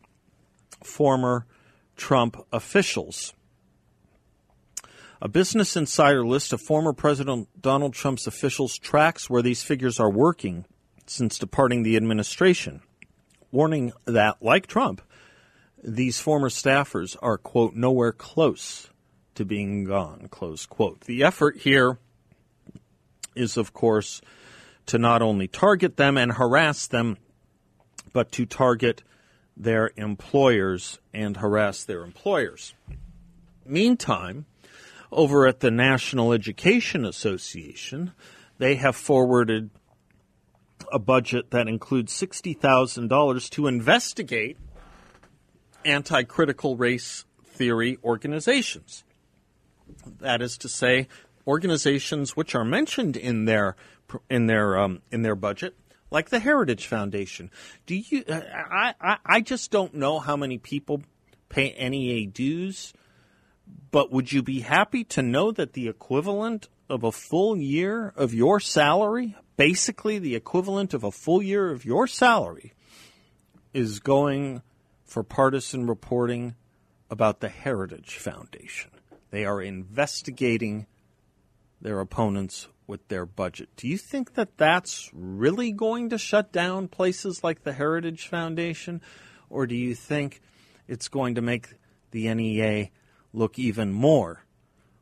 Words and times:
former 0.83 1.47
Trump 1.97 2.37
officials. 2.53 3.35
A 5.21 5.29
Business 5.29 5.77
Insider 5.77 6.25
list 6.25 6.53
of 6.53 6.63
former 6.63 6.93
President 6.93 7.49
Donald 7.61 7.93
Trump's 7.93 8.27
officials 8.27 8.79
tracks 8.79 9.29
where 9.29 9.43
these 9.43 9.63
figures 9.63 10.01
are 10.01 10.11
working 10.11 10.65
since 11.07 11.39
departing 11.39 11.83
the 11.83 11.97
administration, 11.97 12.81
warning 13.51 13.93
that, 14.07 14.37
like 14.41 14.67
Trump, 14.67 15.03
these 15.83 16.21
former 16.21 16.49
staffers 16.49 17.17
are, 17.23 17.39
quote, 17.39 17.75
nowhere 17.75 18.13
close 18.13 18.89
to 19.35 19.45
being 19.45 19.85
gone, 19.85 20.29
close 20.31 20.67
quote. 20.67 21.03
The 21.03 21.23
effort 21.23 21.59
here 21.59 21.99
is, 23.35 23.57
of 23.57 23.73
course, 23.73 24.21
to 24.87 24.99
not 24.99 25.23
only 25.23 25.47
target 25.47 25.97
them 25.97 26.17
and 26.17 26.33
harass 26.33 26.87
them, 26.87 27.19
but 28.13 28.33
to 28.33 28.47
target 28.47 29.03
their 29.57 29.91
employers 29.97 30.99
and 31.13 31.37
harass 31.37 31.85
their 31.85 32.03
employers. 32.03 32.75
Meantime, 33.65 34.47
over 35.13 35.47
at 35.47 35.61
the 35.61 35.71
National 35.71 36.33
Education 36.33 37.05
Association, 37.05 38.13
they 38.59 38.77
have 38.77 38.97
forwarded 38.97 39.71
a 40.93 40.99
budget 40.99 41.51
that 41.51 41.69
includes 41.69 42.13
$60,000 42.13 43.51
to 43.51 43.67
investigate 43.67 44.57
anti 45.89 46.23
critical 46.25 46.77
race 46.77 47.25
theory 47.45 47.99
organizations. 48.05 49.05
That 50.21 50.43
is 50.43 50.59
to 50.59 50.69
say, 50.69 51.09
organizations 51.47 52.37
which 52.37 52.55
are 52.55 52.65
mentioned 52.65 53.17
in 53.17 53.47
their 53.47 53.77
in 54.29 54.47
their 54.47 54.79
um, 54.79 55.03
in 55.11 55.23
their 55.23 55.35
budget, 55.35 55.75
like 56.11 56.29
the 56.31 56.39
Heritage 56.39 56.87
Foundation. 56.87 57.51
Do 57.87 57.97
you? 57.97 58.25
I, 58.29 58.95
I 59.01 59.17
I 59.25 59.41
just 59.41 59.71
don't 59.71 59.95
know 59.95 60.19
how 60.19 60.37
many 60.37 60.59
people 60.59 61.03
pay 61.49 61.75
NEA 61.89 62.27
dues, 62.27 62.93
but 63.91 64.13
would 64.13 64.33
you 64.33 64.43
be 64.43 64.61
happy 64.61 65.05
to 65.05 65.23
know 65.23 65.51
that 65.51 65.73
the 65.73 65.89
equivalent 65.89 66.69
of 66.89 67.03
a 67.05 67.13
full 67.13 67.57
year 67.57 68.13
of 68.17 68.35
your 68.35 68.61
salary, 68.61 69.37
basically 69.57 70.19
the 70.19 70.35
equivalent 70.35 70.95
of 70.95 71.05
a 71.05 71.11
full 71.11 71.43
year 71.43 71.71
of 71.71 71.85
your 71.85 72.07
salary, 72.07 72.73
is 73.73 74.01
going 74.01 74.63
for 75.09 75.23
partisan 75.23 75.87
reporting 75.87 76.55
about 77.11 77.41
the 77.41 77.49
Heritage 77.49 78.19
Foundation. 78.19 78.91
They 79.31 79.45
are 79.45 79.61
investigating 79.61 80.87
their 81.81 82.01
opponents 82.01 82.69
with 82.87 83.09
their 83.09 83.25
budget. 83.25 83.71
Do 83.77 83.89
you 83.89 83.97
think 83.97 84.35
that 84.35 84.59
that's 84.59 85.11
really 85.15 85.73
going 85.73 86.11
to 86.11 86.19
shut 86.19 86.53
down 86.53 86.89
places 86.89 87.43
like 87.43 87.63
the 87.63 87.73
Heritage 87.73 88.29
Foundation? 88.29 89.01
Or 89.49 89.67
do 89.67 89.75
you 89.75 89.95
think 89.95 90.41
it's 90.87 91.09
going 91.09 91.35
to 91.37 91.43
make 91.43 91.75
the 92.11 92.33
NEA 92.33 92.91
look 93.33 93.59
even 93.59 93.93
more 93.93 94.45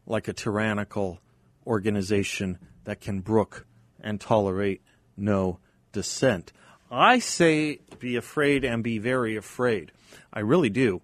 like 0.06 0.28
a 0.28 0.32
tyrannical 0.32 1.20
organization 1.66 2.58
that 2.84 3.00
can 3.00 3.20
brook 3.20 3.66
and 4.00 4.20
tolerate 4.20 4.82
no 5.16 5.58
dissent? 5.92 6.52
I 6.90 7.18
say 7.18 7.80
be 7.98 8.16
afraid 8.16 8.64
and 8.64 8.82
be 8.82 8.98
very 8.98 9.36
afraid. 9.36 9.92
I 10.32 10.40
really 10.40 10.70
do. 10.70 11.02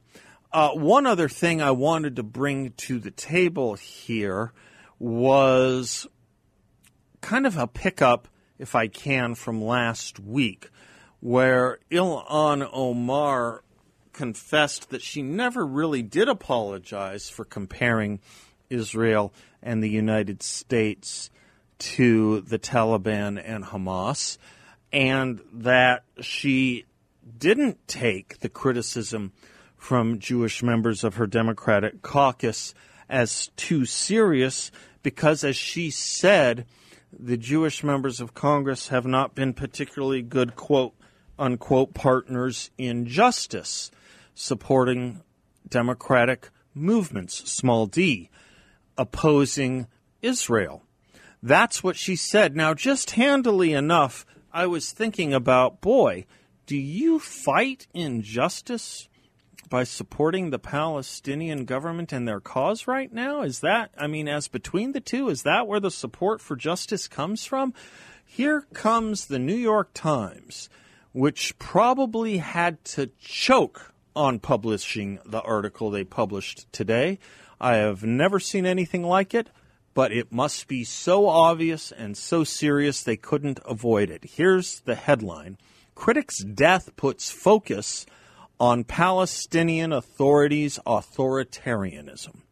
Uh, 0.52 0.70
one 0.70 1.06
other 1.06 1.28
thing 1.28 1.62
I 1.62 1.70
wanted 1.70 2.16
to 2.16 2.22
bring 2.22 2.72
to 2.72 2.98
the 2.98 3.10
table 3.10 3.74
here 3.74 4.52
was 4.98 6.06
kind 7.20 7.46
of 7.46 7.56
a 7.56 7.66
pickup, 7.66 8.28
if 8.58 8.74
I 8.74 8.86
can, 8.86 9.34
from 9.34 9.62
last 9.62 10.20
week, 10.20 10.70
where 11.20 11.78
Ilhan 11.90 12.68
Omar 12.72 13.64
confessed 14.12 14.90
that 14.90 15.00
she 15.00 15.22
never 15.22 15.64
really 15.64 16.02
did 16.02 16.28
apologize 16.28 17.30
for 17.30 17.44
comparing 17.44 18.20
Israel 18.68 19.32
and 19.62 19.82
the 19.82 19.88
United 19.88 20.42
States 20.42 21.30
to 21.78 22.42
the 22.42 22.58
Taliban 22.58 23.42
and 23.42 23.64
Hamas, 23.64 24.38
and 24.92 25.40
that 25.52 26.04
she 26.20 26.84
didn't 27.38 27.86
take 27.88 28.40
the 28.40 28.48
criticism 28.48 29.32
from 29.76 30.18
Jewish 30.18 30.62
members 30.62 31.02
of 31.02 31.16
her 31.16 31.26
Democratic 31.26 32.02
caucus 32.02 32.74
as 33.08 33.50
too 33.56 33.84
serious 33.84 34.70
because, 35.02 35.44
as 35.44 35.56
she 35.56 35.90
said, 35.90 36.66
the 37.12 37.36
Jewish 37.36 37.82
members 37.82 38.20
of 38.20 38.34
Congress 38.34 38.88
have 38.88 39.06
not 39.06 39.34
been 39.34 39.52
particularly 39.52 40.22
good, 40.22 40.56
quote 40.56 40.94
unquote, 41.38 41.94
partners 41.94 42.70
in 42.78 43.06
justice, 43.06 43.90
supporting 44.34 45.22
democratic 45.68 46.50
movements, 46.74 47.50
small 47.50 47.86
d, 47.86 48.30
opposing 48.96 49.86
Israel. 50.20 50.82
That's 51.42 51.82
what 51.82 51.96
she 51.96 52.14
said. 52.14 52.56
Now, 52.56 52.72
just 52.74 53.12
handily 53.12 53.72
enough, 53.72 54.24
I 54.52 54.66
was 54.66 54.92
thinking 54.92 55.32
about 55.32 55.80
boy, 55.80 56.26
do 56.66 56.76
you 56.76 57.18
fight 57.18 57.86
injustice 57.94 59.08
by 59.70 59.84
supporting 59.84 60.50
the 60.50 60.58
Palestinian 60.58 61.64
government 61.64 62.12
and 62.12 62.28
their 62.28 62.40
cause 62.40 62.86
right 62.86 63.10
now? 63.10 63.40
Is 63.40 63.60
that, 63.60 63.90
I 63.96 64.06
mean, 64.06 64.28
as 64.28 64.48
between 64.48 64.92
the 64.92 65.00
two, 65.00 65.30
is 65.30 65.44
that 65.44 65.66
where 65.66 65.80
the 65.80 65.90
support 65.90 66.42
for 66.42 66.54
justice 66.54 67.08
comes 67.08 67.46
from? 67.46 67.72
Here 68.26 68.66
comes 68.74 69.26
the 69.26 69.38
New 69.38 69.56
York 69.56 69.94
Times, 69.94 70.68
which 71.12 71.58
probably 71.58 72.36
had 72.36 72.84
to 72.84 73.10
choke 73.18 73.94
on 74.14 74.38
publishing 74.38 75.18
the 75.24 75.40
article 75.40 75.90
they 75.90 76.04
published 76.04 76.70
today. 76.72 77.18
I 77.58 77.76
have 77.76 78.02
never 78.02 78.38
seen 78.38 78.66
anything 78.66 79.02
like 79.02 79.32
it, 79.32 79.48
but 79.94 80.12
it 80.12 80.32
must 80.32 80.68
be 80.68 80.84
so 80.84 81.26
obvious 81.26 81.92
and 81.92 82.16
so 82.16 82.44
serious 82.44 83.02
they 83.02 83.16
couldn't 83.16 83.60
avoid 83.66 84.10
it. 84.10 84.24
Here's 84.24 84.80
the 84.80 84.94
headline 84.94 85.58
Critics' 85.94 86.42
death 86.42 86.96
puts 86.96 87.30
focus 87.30 88.06
on 88.58 88.84
Palestinian 88.84 89.92
authorities' 89.92 90.78
authoritarianism. 90.86 92.42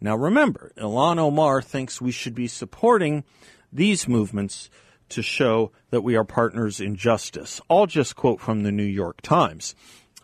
Now 0.00 0.16
remember, 0.16 0.72
Ilhan 0.76 1.18
Omar 1.18 1.62
thinks 1.62 2.00
we 2.00 2.10
should 2.10 2.34
be 2.34 2.48
supporting 2.48 3.24
these 3.72 4.08
movements 4.08 4.68
to 5.10 5.22
show 5.22 5.70
that 5.90 6.02
we 6.02 6.16
are 6.16 6.24
partners 6.24 6.80
in 6.80 6.96
justice. 6.96 7.60
I'll 7.70 7.86
just 7.86 8.16
quote 8.16 8.40
from 8.40 8.62
the 8.62 8.72
New 8.72 8.82
York 8.82 9.20
Times. 9.20 9.74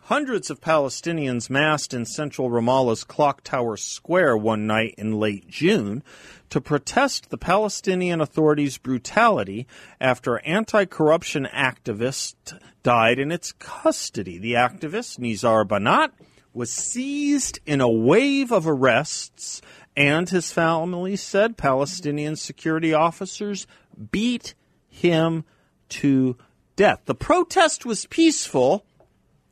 Hundreds 0.09 0.49
of 0.49 0.59
Palestinians 0.59 1.51
massed 1.51 1.93
in 1.93 2.03
central 2.03 2.49
Ramallah's 2.49 3.03
Clock 3.03 3.43
Tower 3.43 3.77
Square 3.77 4.37
one 4.37 4.65
night 4.65 4.95
in 4.97 5.19
late 5.19 5.47
June 5.47 6.01
to 6.49 6.59
protest 6.59 7.29
the 7.29 7.37
Palestinian 7.37 8.19
Authority's 8.19 8.79
brutality 8.79 9.67
after 10.01 10.39
anti-corruption 10.39 11.47
activist 11.53 12.33
died 12.81 13.19
in 13.19 13.31
its 13.31 13.51
custody. 13.51 14.39
The 14.39 14.53
activist, 14.53 15.19
Nizar 15.19 15.63
Banat, 15.63 16.09
was 16.55 16.73
seized 16.73 17.59
in 17.67 17.79
a 17.79 17.87
wave 17.87 18.51
of 18.51 18.67
arrests, 18.67 19.61
and 19.95 20.27
his 20.27 20.51
family 20.51 21.17
said 21.17 21.55
Palestinian 21.55 22.35
security 22.35 22.95
officers 22.95 23.67
beat 24.09 24.55
him 24.87 25.45
to 25.89 26.35
death. 26.75 27.01
The 27.05 27.13
protest 27.13 27.85
was 27.85 28.07
peaceful 28.07 28.87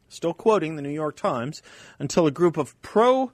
still 0.09 0.33
quoting 0.33 0.75
the 0.75 0.81
New 0.81 0.89
York 0.89 1.15
Times, 1.15 1.62
until 2.00 2.27
a 2.27 2.31
group 2.31 2.57
of 2.57 2.80
pro 2.81 3.31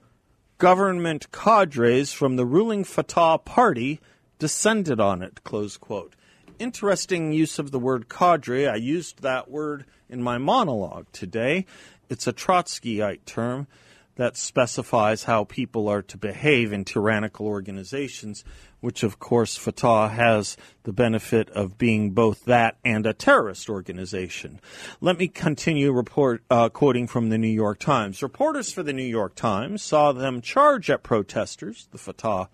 government 0.58 1.30
cadres 1.32 2.12
from 2.12 2.36
the 2.36 2.46
ruling 2.46 2.84
Fatah 2.84 3.38
party 3.38 4.00
descended 4.38 5.00
on 5.00 5.22
it. 5.22 5.42
Close 5.44 5.76
quote. 5.76 6.14
Interesting 6.58 7.32
use 7.32 7.58
of 7.58 7.70
the 7.70 7.78
word 7.78 8.08
cadre. 8.08 8.66
I 8.66 8.76
used 8.76 9.22
that 9.22 9.50
word 9.50 9.84
in 10.08 10.22
my 10.22 10.38
monologue 10.38 11.06
today. 11.12 11.66
It's 12.08 12.26
a 12.26 12.32
Trotskyite 12.32 13.24
term 13.24 13.66
that 14.16 14.36
specifies 14.36 15.24
how 15.24 15.44
people 15.44 15.88
are 15.88 16.02
to 16.02 16.16
behave 16.16 16.72
in 16.72 16.84
tyrannical 16.84 17.46
organizations, 17.46 18.44
which 18.80 19.02
of 19.02 19.18
course 19.18 19.56
Fatah 19.56 20.08
has 20.08 20.56
the 20.84 20.92
benefit 20.92 21.50
of 21.50 21.78
being 21.78 22.12
both 22.12 22.44
that 22.44 22.76
and 22.84 23.06
a 23.06 23.12
terrorist 23.12 23.68
organization. 23.68 24.60
Let 25.00 25.18
me 25.18 25.28
continue 25.28 25.92
report 25.92 26.42
uh, 26.50 26.68
quoting 26.68 27.06
from 27.06 27.30
the 27.30 27.38
New 27.38 27.48
York 27.48 27.78
Times. 27.78 28.22
Reporters 28.22 28.72
for 28.72 28.82
the 28.82 28.92
New 28.92 29.02
York 29.02 29.34
Times 29.34 29.82
saw 29.82 30.12
them 30.12 30.40
charge 30.40 30.90
at 30.90 31.02
protesters, 31.02 31.88
the 31.90 31.98
Fatah 31.98 32.48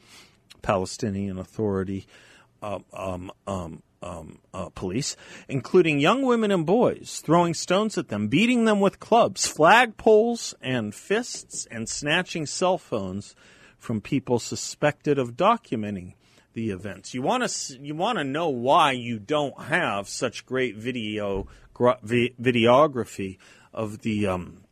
Palestinian 0.62 1.38
Authority 1.38 2.06
um, 2.62 2.84
um, 2.92 3.32
um, 3.46 3.82
um, 4.02 4.38
uh, 4.54 4.70
police, 4.70 5.16
including 5.48 5.98
young 5.98 6.22
women 6.22 6.50
and 6.50 6.64
boys, 6.64 7.22
throwing 7.24 7.54
stones 7.54 7.98
at 7.98 8.08
them, 8.08 8.28
beating 8.28 8.64
them 8.64 8.80
with 8.80 9.00
clubs, 9.00 9.52
flagpoles, 9.52 10.54
and 10.60 10.94
fists, 10.94 11.66
and 11.70 11.88
snatching 11.88 12.46
cell 12.46 12.78
phones 12.78 13.34
from 13.78 14.00
people 14.00 14.38
suspected 14.38 15.18
of 15.18 15.36
documenting 15.36 16.14
the 16.52 16.70
events. 16.70 17.14
You 17.14 17.22
want 17.22 17.48
to 17.48 17.78
you 17.80 17.94
want 17.94 18.18
to 18.18 18.24
know 18.24 18.48
why 18.48 18.92
you 18.92 19.18
don't 19.18 19.60
have 19.62 20.08
such 20.08 20.46
great 20.46 20.76
video 20.76 21.46
videography 21.74 23.38
of 23.72 24.00
the 24.00 24.26
um, 24.26 24.64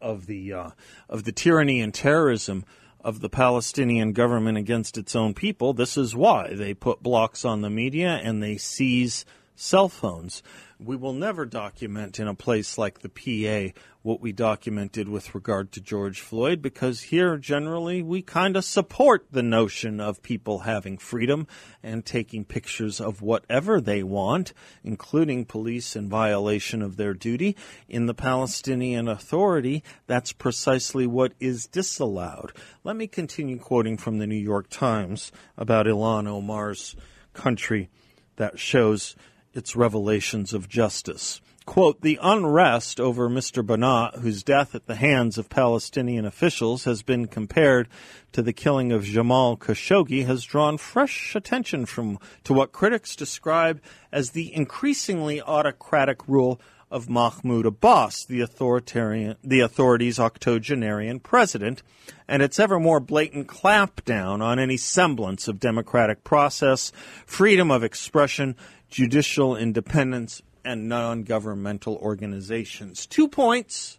of 0.00 0.26
the 0.26 0.52
uh, 0.52 0.70
of 1.08 1.24
the 1.24 1.32
tyranny 1.32 1.80
and 1.80 1.92
terrorism 1.92 2.64
of 3.04 3.20
the 3.20 3.28
Palestinian 3.28 4.12
government 4.12 4.58
against 4.58 4.96
its 4.96 5.14
own 5.16 5.34
people. 5.34 5.72
This 5.72 5.96
is 5.96 6.14
why 6.14 6.54
they 6.54 6.74
put 6.74 7.02
blocks 7.02 7.44
on 7.44 7.60
the 7.60 7.70
media 7.70 8.20
and 8.22 8.42
they 8.42 8.56
seize 8.56 9.24
cell 9.54 9.88
phones. 9.88 10.42
We 10.84 10.96
will 10.96 11.12
never 11.12 11.46
document 11.46 12.18
in 12.18 12.26
a 12.26 12.34
place 12.34 12.76
like 12.76 13.00
the 13.00 13.08
PA 13.08 13.78
what 14.02 14.20
we 14.20 14.32
documented 14.32 15.08
with 15.08 15.32
regard 15.32 15.70
to 15.70 15.80
George 15.80 16.20
Floyd 16.20 16.60
because 16.60 17.02
here 17.02 17.36
generally 17.36 18.02
we 18.02 18.20
kind 18.20 18.56
of 18.56 18.64
support 18.64 19.26
the 19.30 19.44
notion 19.44 20.00
of 20.00 20.24
people 20.24 20.60
having 20.60 20.98
freedom 20.98 21.46
and 21.84 22.04
taking 22.04 22.44
pictures 22.44 23.00
of 23.00 23.22
whatever 23.22 23.80
they 23.80 24.02
want, 24.02 24.52
including 24.82 25.44
police 25.44 25.94
in 25.94 26.08
violation 26.08 26.82
of 26.82 26.96
their 26.96 27.14
duty. 27.14 27.56
In 27.88 28.06
the 28.06 28.14
Palestinian 28.14 29.06
Authority, 29.06 29.84
that's 30.08 30.32
precisely 30.32 31.06
what 31.06 31.32
is 31.38 31.68
disallowed. 31.68 32.52
Let 32.82 32.96
me 32.96 33.06
continue 33.06 33.58
quoting 33.58 33.96
from 33.96 34.18
the 34.18 34.26
New 34.26 34.34
York 34.34 34.68
Times 34.68 35.30
about 35.56 35.86
Ilhan 35.86 36.26
Omar's 36.26 36.96
country 37.34 37.88
that 38.36 38.58
shows 38.58 39.14
its 39.54 39.76
revelations 39.76 40.52
of 40.52 40.68
justice. 40.68 41.40
Quote, 41.64 42.00
the 42.00 42.18
unrest 42.20 42.98
over 42.98 43.28
Mr. 43.28 43.64
Banat, 43.64 44.18
whose 44.18 44.42
death 44.42 44.74
at 44.74 44.86
the 44.86 44.96
hands 44.96 45.38
of 45.38 45.48
Palestinian 45.48 46.24
officials 46.24 46.84
has 46.84 47.02
been 47.02 47.26
compared 47.26 47.88
to 48.32 48.42
the 48.42 48.52
killing 48.52 48.90
of 48.90 49.04
Jamal 49.04 49.56
Khashoggi, 49.56 50.26
has 50.26 50.42
drawn 50.42 50.76
fresh 50.76 51.36
attention 51.36 51.86
from 51.86 52.18
to 52.42 52.52
what 52.52 52.72
critics 52.72 53.14
describe 53.14 53.80
as 54.10 54.30
the 54.30 54.52
increasingly 54.52 55.40
autocratic 55.40 56.26
rule 56.26 56.60
of 56.92 57.08
Mahmoud 57.08 57.64
Abbas, 57.64 58.26
the 58.26 58.42
authoritarian, 58.42 59.36
the 59.42 59.60
authority's 59.60 60.20
octogenarian 60.20 61.20
president, 61.20 61.82
and 62.28 62.42
its 62.42 62.60
ever 62.60 62.78
more 62.78 63.00
blatant 63.00 63.46
clampdown 63.46 64.42
on 64.42 64.58
any 64.58 64.76
semblance 64.76 65.48
of 65.48 65.58
democratic 65.58 66.22
process, 66.22 66.92
freedom 67.24 67.70
of 67.70 67.82
expression, 67.82 68.54
judicial 68.92 69.56
independence, 69.56 70.42
and 70.64 70.88
non 70.88 71.24
governmental 71.24 71.96
organizations. 71.96 73.06
Two 73.06 73.26
points, 73.26 73.98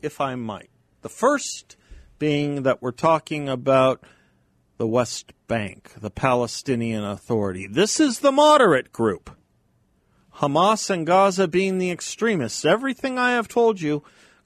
if 0.00 0.20
I 0.20 0.36
might. 0.36 0.70
The 1.02 1.08
first 1.08 1.76
being 2.18 2.62
that 2.62 2.80
we're 2.80 2.92
talking 2.92 3.48
about 3.48 4.02
the 4.78 4.86
West 4.86 5.32
Bank, 5.48 5.92
the 6.00 6.10
Palestinian 6.10 7.04
Authority. 7.04 7.66
This 7.66 8.00
is 8.00 8.20
the 8.20 8.32
moderate 8.32 8.92
group. 8.92 9.36
Hamas 10.36 10.88
and 10.88 11.06
Gaza 11.06 11.46
being 11.46 11.78
the 11.78 11.90
extremists. 11.90 12.64
Everything 12.64 13.18
I 13.18 13.32
have 13.32 13.48
told 13.48 13.80
you 13.80 14.02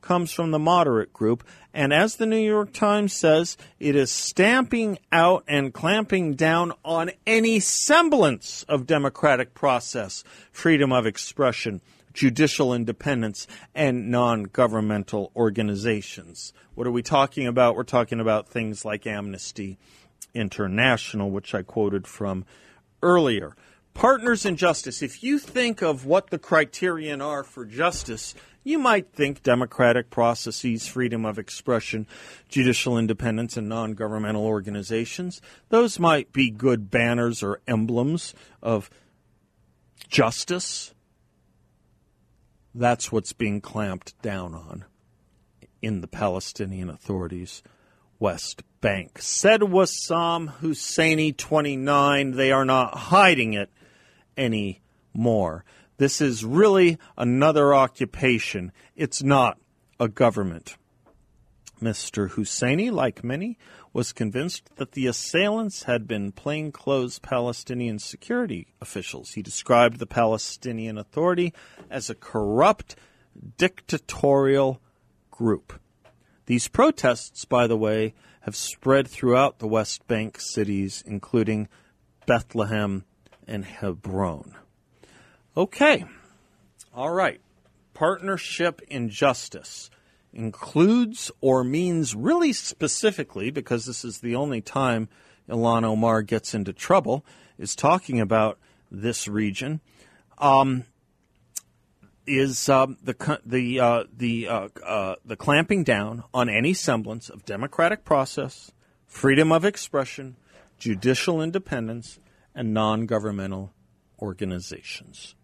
comes 0.06 0.31
from 0.31 0.53
the 0.53 0.58
moderate 0.58 1.12
group. 1.12 1.43
And 1.75 1.93
as 1.93 2.14
the 2.14 2.26
New 2.26 2.38
York 2.38 2.73
Times 2.73 3.12
says, 3.12 3.56
it 3.81 3.97
is 3.97 4.08
stamping 4.08 4.99
out 5.11 5.43
and 5.49 5.75
clamping 5.75 6.35
down 6.35 6.73
on 6.85 7.11
any 7.26 7.58
semblance 7.58 8.62
of 8.69 8.87
democratic 8.87 9.53
process, 9.53 10.23
freedom 10.53 10.93
of 10.93 11.06
expression, 11.06 11.81
judicial 12.12 12.73
independence, 12.73 13.49
and 13.75 14.08
non 14.08 14.44
governmental 14.44 15.32
organizations. 15.35 16.52
What 16.76 16.87
are 16.87 16.92
we 16.92 17.02
talking 17.02 17.49
about? 17.49 17.75
We're 17.75 17.83
talking 17.83 18.21
about 18.21 18.49
things 18.49 18.85
like 18.85 19.09
Amnesty 19.09 19.76
International, 20.35 21.33
which 21.33 21.52
I 21.52 21.62
quoted 21.62 22.07
from 22.07 22.45
earlier. 23.02 23.57
Partners 23.92 24.47
in 24.47 24.57
justice. 24.57 25.02
If 25.02 25.25
you 25.25 25.40
think 25.40 25.83
of 25.83 26.07
what 26.07 26.31
the 26.31 26.38
criterion 26.38 27.21
are 27.21 27.42
for 27.42 27.64
justice, 27.64 28.35
you 28.66 28.80
might 28.80 29.12
think 29.12 29.44
democratic 29.44 30.11
processes, 30.11 30.88
freedom 30.88 31.25
of 31.25 31.38
expression, 31.38 32.04
judicial 32.49 32.99
independence, 32.99 33.56
and 33.56 33.68
non 33.68 33.92
governmental 33.92 34.44
organizations, 34.44 35.40
those 35.68 36.00
might 36.00 36.32
be 36.32 36.50
good 36.50 36.90
banners 36.90 37.44
or 37.44 37.61
emblems 37.68 38.35
of 38.61 38.90
justice. 40.08 40.92
That's 42.75 43.12
what's 43.12 43.32
being 43.32 43.61
clamped 43.61 44.20
down 44.20 44.52
on 44.52 44.85
in 45.80 46.00
the 46.00 46.08
Palestinian 46.08 46.90
Authority's 46.90 47.62
West 48.18 48.64
Bank. 48.80 49.20
Said 49.20 49.61
Wassam 49.61 50.54
Husseini, 50.61 51.37
29, 51.37 52.32
they 52.32 52.50
are 52.50 52.64
not 52.64 52.99
hiding 52.99 53.54
it 53.54 53.70
anymore. 54.37 55.64
This 55.99 56.21
is 56.21 56.45
really 56.45 56.99
another 57.17 57.75
occupation. 57.75 58.73
It's 58.95 59.23
not 59.23 59.59
a 59.99 60.09
government. 60.09 60.76
Mr. 61.81 62.31
Husseini, 62.31 62.91
like 62.91 63.23
many, 63.23 63.59
was 63.93 64.12
convinced 64.12 64.71
that 64.76 64.93
the 64.93 65.07
assailants 65.07 65.85
had 65.85 66.07
been 66.07 66.33
plainclothes 66.33 67.19
Palestinian 67.19 67.99
security 67.99 68.69
officials. 68.81 69.33
He 69.33 69.43
described 69.43 69.99
the 69.99 70.07
Palestinian 70.07 70.99
Authority 70.99 71.53
as 71.91 72.09
a 72.09 72.15
corrupt, 72.15 72.97
dictatorial 73.57 74.81
group. 75.31 75.81
These 76.47 76.69
protests, 76.69 77.45
by 77.45 77.67
the 77.67 77.76
way, 77.76 78.15
have 78.43 78.57
spread 78.57 79.09
throughout 79.09 79.59
the 79.59 79.67
West 79.67 80.07
Bank 80.07 80.41
cities, 80.41 81.03
including 81.07 81.69
Bethlehem 82.26 83.05
and 83.47 83.65
Hebron. 83.65 84.55
Okay. 85.57 86.05
All 86.95 87.11
right. 87.11 87.41
Partnership 87.95 88.83
in 88.89 89.09
justice 89.09 89.91
includes 90.33 91.31
or 91.41 91.65
means 91.65 92.15
really 92.15 92.53
specifically, 92.53 93.51
because 93.51 93.87
this 93.87 94.05
is 94.05 94.21
the 94.21 94.37
only 94.37 94.61
time 94.61 95.09
Ilhan 95.49 95.85
Omar 95.85 96.21
gets 96.23 96.55
into 96.55 96.75
trouble, 96.75 97.25
is 97.59 97.75
talking 97.75 98.21
about 98.21 98.59
this 98.91 99.27
region. 99.27 99.81
Um, 100.37 100.85
is 102.27 102.69
um, 102.69 102.99
the 103.03 103.41
the 103.47 103.81
uh, 103.81 104.05
the 104.15 104.49
uh, 104.49 104.69
uh, 104.85 105.15
the 105.25 105.37
clamping 105.37 105.85
down 105.85 106.25
on 106.35 106.51
any 106.51 106.75
semblance 106.75 107.31
of 107.31 107.47
democratic 107.47 108.05
process, 108.05 108.73
freedom 109.07 109.53
of 109.53 109.65
expression, 109.65 110.37
judicial 110.77 111.41
independence, 111.41 112.19
and 112.55 112.75
non-governmental 112.75 113.73
organizations. 114.21 115.35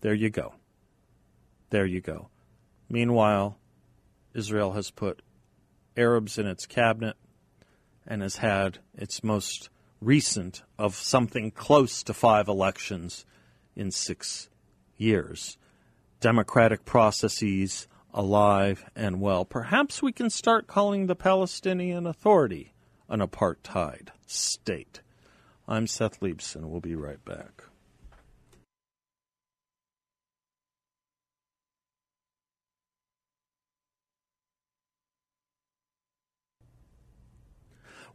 There 0.00 0.14
you 0.14 0.30
go. 0.30 0.54
There 1.70 1.86
you 1.86 2.00
go. 2.00 2.28
Meanwhile, 2.88 3.58
Israel 4.34 4.72
has 4.72 4.90
put 4.90 5.22
Arabs 5.96 6.38
in 6.38 6.46
its 6.46 6.66
cabinet 6.66 7.16
and 8.06 8.22
has 8.22 8.36
had 8.36 8.78
its 8.94 9.24
most 9.24 9.68
recent 10.00 10.62
of 10.78 10.94
something 10.94 11.50
close 11.50 12.02
to 12.04 12.14
five 12.14 12.48
elections 12.48 13.24
in 13.74 13.90
six 13.90 14.48
years. 14.96 15.58
Democratic 16.20 16.84
processes 16.84 17.88
alive 18.12 18.84
and 18.94 19.20
well. 19.20 19.44
Perhaps 19.44 20.02
we 20.02 20.12
can 20.12 20.30
start 20.30 20.66
calling 20.66 21.06
the 21.06 21.16
Palestinian 21.16 22.06
Authority 22.06 22.72
an 23.08 23.20
apartheid 23.20 24.08
state. 24.26 25.00
I'm 25.68 25.86
Seth 25.86 26.20
Leibsohn. 26.20 26.68
We'll 26.68 26.80
be 26.80 26.96
right 26.96 27.22
back. 27.24 27.64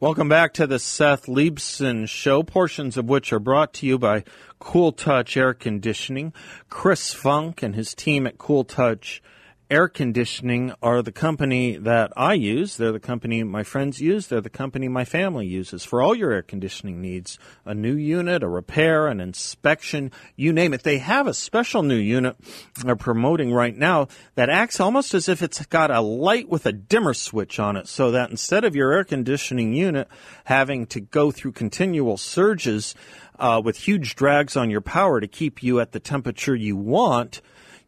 Welcome 0.02 0.30
back 0.30 0.56
to 0.56 0.66
the 0.66 0.80
Seth 0.80 1.28
Leibsohn 1.28 2.10
Show, 2.10 2.42
portions 2.42 2.98
of 2.98 3.08
which 3.08 3.32
are 3.32 3.40
brought 3.40 3.72
to 3.74 3.86
you 3.86 4.00
by 4.00 4.24
Cool 4.58 4.94
Touch 4.94 5.38
Air 5.38 5.54
Conditioning. 5.54 6.34
Chris 6.72 7.14
Funk 7.14 7.62
and 7.62 7.76
his 7.76 7.94
team 7.94 8.26
at 8.26 8.40
Cool 8.40 8.64
Touch 8.64 9.22
Air 9.72 9.88
Conditioning 9.88 10.74
are 10.84 11.02
the 11.02 11.14
company 11.14 11.78
that 11.78 12.12
I 12.18 12.34
use. 12.34 12.76
They're 12.76 12.92
the 12.92 13.00
company 13.00 13.42
my 13.42 13.64
friends 13.64 14.02
use. 14.02 14.28
They're 14.28 14.42
the 14.42 14.50
company 14.50 14.90
my 14.90 15.06
family 15.06 15.48
uses 15.48 15.86
for 15.86 16.02
all 16.02 16.14
your 16.14 16.34
air 16.34 16.42
conditioning 16.42 17.00
needs. 17.00 17.40
A 17.64 17.74
new 17.74 17.96
unit, 17.96 18.44
a 18.44 18.50
repair, 18.50 19.08
an 19.08 19.22
inspection, 19.22 20.12
you 20.36 20.52
name 20.52 20.74
it. 20.74 20.84
They 20.84 20.98
have 20.98 21.26
a 21.26 21.34
special 21.34 21.84
new 21.84 21.96
unit 21.96 22.36
they're 22.84 22.98
promoting 22.98 23.54
right 23.54 23.78
now 23.78 24.10
that 24.36 24.50
acts 24.50 24.82
almost 24.82 25.14
as 25.14 25.30
if 25.30 25.42
it's 25.42 25.66
got 25.68 25.90
a 25.90 26.02
light 26.02 26.50
with 26.50 26.66
a 26.66 26.74
dimmer 26.74 27.14
switch 27.14 27.58
on 27.58 27.78
it 27.78 27.88
so 27.88 28.12
that 28.12 28.30
instead 28.30 28.66
of 28.66 28.76
your 28.76 28.92
air 28.92 29.06
conditioning 29.06 29.74
unit 29.74 30.10
having 30.44 30.86
to 30.88 31.00
go 31.00 31.32
through 31.32 31.54
continual 31.54 32.18
surges 32.18 32.94
uh, 33.40 33.62
with 33.64 33.78
huge 33.78 34.16
drags 34.16 34.58
on 34.58 34.70
your 34.70 34.82
power 34.82 35.22
to 35.22 35.28
keep 35.30 35.64
you 35.64 35.80
at 35.80 35.94
the 35.94 36.00
temperature 36.02 36.56
you 36.56 36.76
want, 36.76 37.42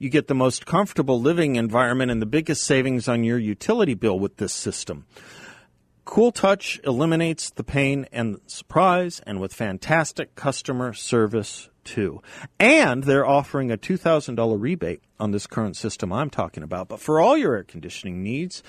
you 0.04 0.10
get 0.10 0.28
the 0.28 0.36
most 0.36 0.66
comfortable 0.66 1.22
living 1.22 1.56
environment 1.56 2.12
and 2.12 2.22
the 2.22 2.26
biggest 2.26 2.66
savings 2.66 3.08
on 3.08 3.24
your 3.24 3.40
utility 3.40 3.94
bill 3.94 4.20
with 4.20 4.36
this 4.36 4.54
system. 4.54 5.06
Cool 6.04 6.34
Touch 6.34 6.82
eliminates 6.84 7.50
the 7.50 7.64
pain 7.64 8.06
and 8.12 8.42
surprise 8.46 9.22
and 9.26 9.40
with 9.40 9.54
fantastic 9.54 10.36
customer 10.36 10.92
service 10.92 11.70
too. 11.86 12.22
And 12.60 13.06
they're 13.06 13.26
offering 13.26 13.72
a 13.72 13.78
$2,000 13.78 14.60
rebate 14.60 15.02
on 15.22 15.32
this 15.32 15.48
current 15.48 15.78
system 15.78 16.12
I'm 16.12 16.30
talking 16.30 16.64
about. 16.64 16.90
But 16.90 17.00
for 17.00 17.22
all 17.22 17.38
your 17.38 17.56
air 17.56 17.64
conditioning 17.64 18.22
needs, 18.22 18.62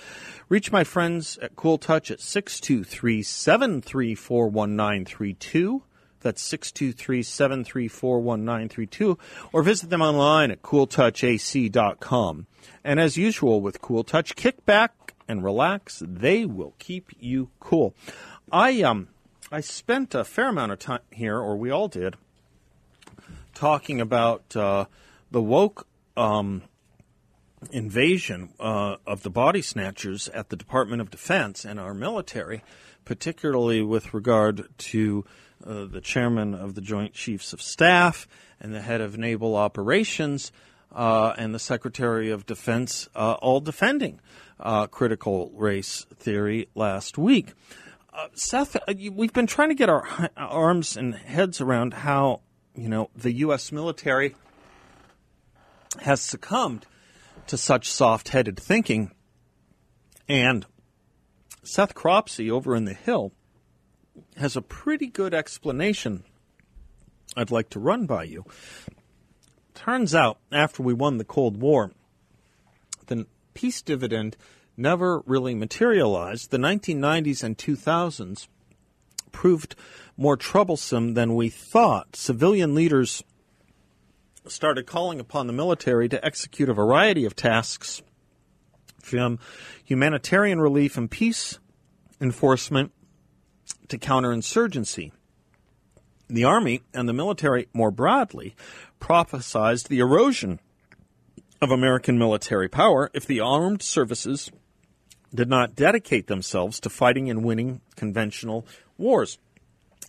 reach 0.48 0.70
my 0.70 0.84
friends 0.84 1.36
at 1.38 1.56
Cool 1.56 1.78
Touch 1.78 2.12
at 2.12 2.20
623 2.20 3.24
734 3.24 4.48
1932 4.48 5.82
that's 6.24 6.42
623 6.42 7.22
734 7.22 8.18
1932. 8.18 9.16
Or 9.52 9.62
visit 9.62 9.90
them 9.90 10.02
online 10.02 10.50
at 10.50 10.62
cooltouchac.com. 10.62 12.46
And 12.82 12.98
as 12.98 13.16
usual 13.16 13.60
with 13.60 13.80
Cool 13.80 14.02
Touch, 14.02 14.34
kick 14.34 14.66
back 14.66 15.14
and 15.28 15.44
relax. 15.44 16.02
They 16.04 16.44
will 16.44 16.74
keep 16.78 17.10
you 17.20 17.50
cool. 17.60 17.94
I, 18.50 18.82
um, 18.82 19.08
I 19.52 19.60
spent 19.60 20.14
a 20.14 20.24
fair 20.24 20.48
amount 20.48 20.72
of 20.72 20.78
time 20.78 21.00
here, 21.12 21.38
or 21.38 21.56
we 21.56 21.70
all 21.70 21.88
did, 21.88 22.16
talking 23.54 24.00
about 24.00 24.56
uh, 24.56 24.86
the 25.30 25.42
woke 25.42 25.86
um, 26.16 26.62
invasion 27.72 28.50
uh, 28.60 28.96
of 29.06 29.22
the 29.22 29.30
body 29.30 29.62
snatchers 29.62 30.28
at 30.28 30.48
the 30.48 30.56
Department 30.56 31.00
of 31.00 31.10
Defense 31.10 31.64
and 31.64 31.78
our 31.80 31.94
military, 31.94 32.62
particularly 33.04 33.82
with 33.82 34.14
regard 34.14 34.68
to 34.78 35.24
uh, 35.66 35.84
the 35.84 36.00
chairman 36.00 36.54
of 36.54 36.74
the 36.74 36.80
Joint 36.80 37.14
Chiefs 37.14 37.52
of 37.52 37.62
Staff 37.62 38.28
and 38.60 38.74
the 38.74 38.80
head 38.80 39.00
of 39.00 39.18
naval 39.18 39.56
operations 39.56 40.52
uh, 40.92 41.34
and 41.36 41.54
the 41.54 41.58
Secretary 41.58 42.30
of 42.30 42.46
Defense 42.46 43.08
uh, 43.14 43.32
all 43.34 43.60
defending 43.60 44.20
uh, 44.60 44.86
critical 44.86 45.50
race 45.54 46.06
theory 46.16 46.68
last 46.74 47.18
week. 47.18 47.52
Uh, 48.12 48.28
Seth, 48.34 48.76
we've 49.12 49.32
been 49.32 49.46
trying 49.46 49.70
to 49.70 49.74
get 49.74 49.88
our 49.88 50.30
arms 50.36 50.96
and 50.96 51.14
heads 51.14 51.60
around 51.60 51.94
how 51.94 52.40
you 52.76 52.88
know 52.88 53.10
the 53.16 53.32
U.S. 53.32 53.72
military 53.72 54.36
has 56.00 56.20
succumbed 56.20 56.86
to 57.48 57.56
such 57.56 57.90
soft-headed 57.90 58.58
thinking, 58.58 59.10
and 60.28 60.66
Seth 61.62 61.94
Cropsey 61.94 62.50
over 62.50 62.74
in 62.74 62.84
the 62.84 62.94
Hill 62.94 63.32
has 64.36 64.56
a 64.56 64.62
pretty 64.62 65.06
good 65.06 65.34
explanation 65.34 66.24
I'd 67.36 67.50
like 67.50 67.70
to 67.70 67.80
run 67.80 68.06
by 68.06 68.24
you. 68.24 68.44
Turns 69.74 70.14
out, 70.14 70.38
after 70.52 70.82
we 70.82 70.94
won 70.94 71.18
the 71.18 71.24
Cold 71.24 71.60
War, 71.60 71.90
the 73.06 73.26
peace 73.54 73.82
dividend 73.82 74.36
never 74.76 75.20
really 75.26 75.54
materialized. 75.54 76.50
The 76.50 76.58
1990s 76.58 77.42
and 77.42 77.58
2000s 77.58 78.46
proved 79.32 79.74
more 80.16 80.36
troublesome 80.36 81.14
than 81.14 81.34
we 81.34 81.48
thought. 81.48 82.14
Civilian 82.14 82.74
leaders 82.74 83.24
started 84.46 84.86
calling 84.86 85.20
upon 85.20 85.46
the 85.46 85.52
military 85.52 86.08
to 86.08 86.24
execute 86.24 86.68
a 86.68 86.74
variety 86.74 87.24
of 87.24 87.34
tasks 87.34 88.02
from 89.00 89.38
humanitarian 89.84 90.60
relief 90.60 90.96
and 90.96 91.10
peace 91.10 91.58
enforcement 92.20 92.92
to 93.88 93.98
counterinsurgency. 93.98 95.12
The 96.28 96.44
Army 96.44 96.82
and 96.92 97.08
the 97.08 97.12
military 97.12 97.68
more 97.72 97.90
broadly 97.90 98.54
prophesized 99.00 99.88
the 99.88 100.00
erosion 100.00 100.58
of 101.60 101.70
American 101.70 102.18
military 102.18 102.68
power 102.68 103.10
if 103.14 103.26
the 103.26 103.40
armed 103.40 103.82
services 103.82 104.50
did 105.34 105.48
not 105.48 105.74
dedicate 105.74 106.26
themselves 106.26 106.80
to 106.80 106.88
fighting 106.88 107.28
and 107.28 107.44
winning 107.44 107.80
conventional 107.96 108.66
wars. 108.96 109.38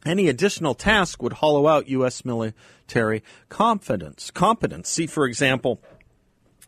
Any 0.05 0.27
additional 0.27 0.75
task 0.75 1.23
would 1.23 1.33
hollow 1.33 1.67
out 1.67 1.87
U.S. 1.89 2.23
military 2.23 3.23
confidence. 3.49 4.29
Competence. 4.29 4.87
See, 4.89 5.07
for 5.07 5.25
example, 5.25 5.81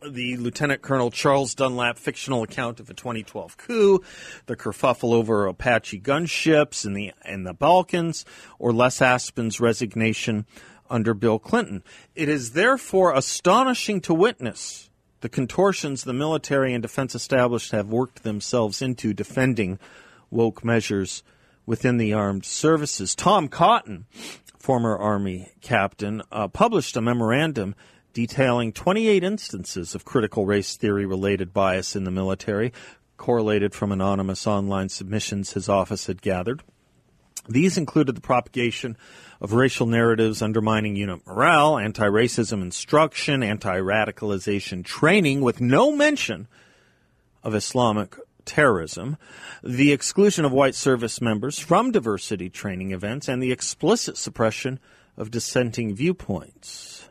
the 0.05 0.37
Lieutenant 0.37 0.81
Colonel 0.81 1.11
Charles 1.11 1.53
Dunlap 1.53 1.97
fictional 1.97 2.43
account 2.43 2.79
of 2.79 2.89
a 2.89 2.93
2012 2.93 3.57
coup, 3.57 4.01
the 4.45 4.55
kerfuffle 4.55 5.13
over 5.13 5.47
Apache 5.47 6.01
gunships 6.01 6.85
in 6.85 6.93
the 6.93 7.13
in 7.25 7.43
the 7.43 7.53
Balkans, 7.53 8.25
or 8.59 8.73
Les 8.73 9.01
Aspin's 9.01 9.59
resignation 9.59 10.45
under 10.89 11.13
Bill 11.13 11.39
Clinton. 11.39 11.83
It 12.15 12.29
is 12.29 12.53
therefore 12.53 13.13
astonishing 13.13 14.01
to 14.01 14.13
witness 14.13 14.89
the 15.21 15.29
contortions 15.29 16.03
the 16.03 16.13
military 16.13 16.73
and 16.73 16.81
defense 16.81 17.15
established 17.15 17.71
have 17.71 17.87
worked 17.87 18.23
themselves 18.23 18.81
into 18.81 19.13
defending 19.13 19.79
woke 20.29 20.63
measures 20.63 21.23
within 21.67 21.97
the 21.97 22.13
armed 22.13 22.45
services. 22.45 23.13
Tom 23.13 23.47
Cotton, 23.47 24.07
former 24.57 24.97
Army 24.97 25.51
captain, 25.61 26.23
uh, 26.31 26.47
published 26.47 26.97
a 26.97 27.01
memorandum 27.01 27.75
detailing 28.13 28.73
28 28.73 29.23
instances 29.23 29.93
of 29.93 30.03
critical 30.03 30.47
race 30.47 30.75
theory 30.75 31.05
related 31.05 31.53
bias 31.53 31.95
in 31.95 32.03
the 32.03 32.09
military, 32.09 32.73
correlated 33.17 33.75
from 33.75 33.91
anonymous 33.91 34.47
online 34.47 34.89
submissions 34.89 35.53
his 35.53 35.69
office 35.69 36.07
had 36.07 36.23
gathered. 36.23 36.63
These 37.49 37.77
included 37.77 38.15
the 38.15 38.21
propagation 38.21 38.97
of 39.39 39.53
racial 39.53 39.85
narratives 39.85 40.41
undermining 40.41 40.95
unit 40.95 41.25
morale, 41.25 41.77
anti 41.77 42.05
racism 42.05 42.61
instruction, 42.61 43.43
anti 43.43 43.77
radicalization 43.77 44.83
training, 44.83 45.41
with 45.41 45.61
no 45.61 45.91
mention 45.95 46.47
of 47.43 47.55
Islamic 47.55 48.15
terrorism, 48.47 49.17
the 49.63 49.91
exclusion 49.91 50.45
of 50.45 50.51
white 50.51 50.73
service 50.73 51.21
members 51.21 51.59
from 51.59 51.91
diversity 51.91 52.49
training 52.49 52.91
events, 52.91 53.27
and 53.27 53.43
the 53.43 53.51
explicit 53.51 54.17
suppression 54.17 54.79
of 55.15 55.29
dissenting 55.29 55.93
viewpoints. 55.93 57.09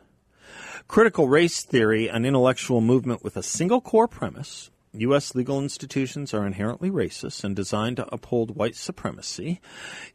Critical 0.87 1.29
race 1.29 1.63
theory, 1.63 2.07
an 2.07 2.25
intellectual 2.25 2.81
movement 2.81 3.23
with 3.23 3.37
a 3.37 3.43
single 3.43 3.79
core 3.79 4.07
premise, 4.07 4.71
U.S. 4.93 5.35
legal 5.35 5.59
institutions 5.59 6.33
are 6.33 6.45
inherently 6.45 6.89
racist 6.89 7.43
and 7.43 7.55
designed 7.55 7.97
to 7.97 8.13
uphold 8.13 8.55
white 8.55 8.75
supremacy. 8.75 9.59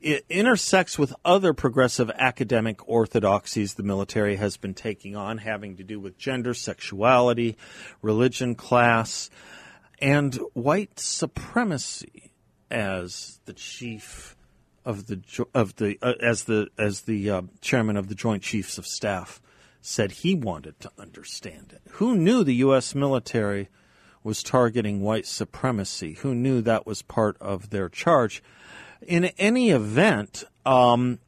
It 0.01 0.25
intersects 0.29 0.99
with 0.99 1.15
other 1.25 1.53
progressive 1.53 2.11
academic 2.17 2.87
orthodoxies 2.89 3.75
the 3.75 3.83
military 3.83 4.37
has 4.37 4.57
been 4.57 4.75
taking 4.75 5.15
on, 5.15 5.39
having 5.39 5.77
to 5.77 5.85
do 5.85 6.01
with 6.01 6.19
gender, 6.19 6.55
sexuality, 6.55 7.57
religion, 8.01 8.55
class, 8.55 9.31
and 10.03 10.35
white 10.53 10.99
supremacy 10.99 12.33
as 12.71 13.39
the 13.45 13.53
chief 13.53 14.37
of 14.85 15.07
the 15.07 15.23
of 15.55 15.77
the 15.77 15.97
uh, 16.03 16.15
as 16.21 16.45
the 16.45 16.69
as 16.77 17.03
the 17.03 17.31
uh, 17.31 17.43
chairman 17.61 17.97
of 17.97 18.09
the 18.09 18.15
Joint 18.17 18.43
Chiefs 18.43 18.77
of 18.79 18.87
Staff 18.87 19.41
said 19.81 20.11
he 20.11 20.35
wanted 20.35 20.79
to 20.81 20.91
understand 20.99 21.73
it. 21.73 21.83
Who 21.93 22.17
knew 22.17 22.43
the 22.43 22.57
U.S. 22.57 22.95
military 22.95 23.69
was 24.25 24.43
targeting 24.43 25.01
white 25.01 25.27
supremacy? 25.27 26.15
Who 26.15 26.35
knew 26.35 26.61
that 26.63 26.87
was 26.87 27.03
part 27.03 27.37
of 27.41 27.71
their 27.71 27.89
charge? 27.89 28.43
In 29.07 29.27
any 29.39 29.71
event, 29.71 30.45
um, 30.65 31.19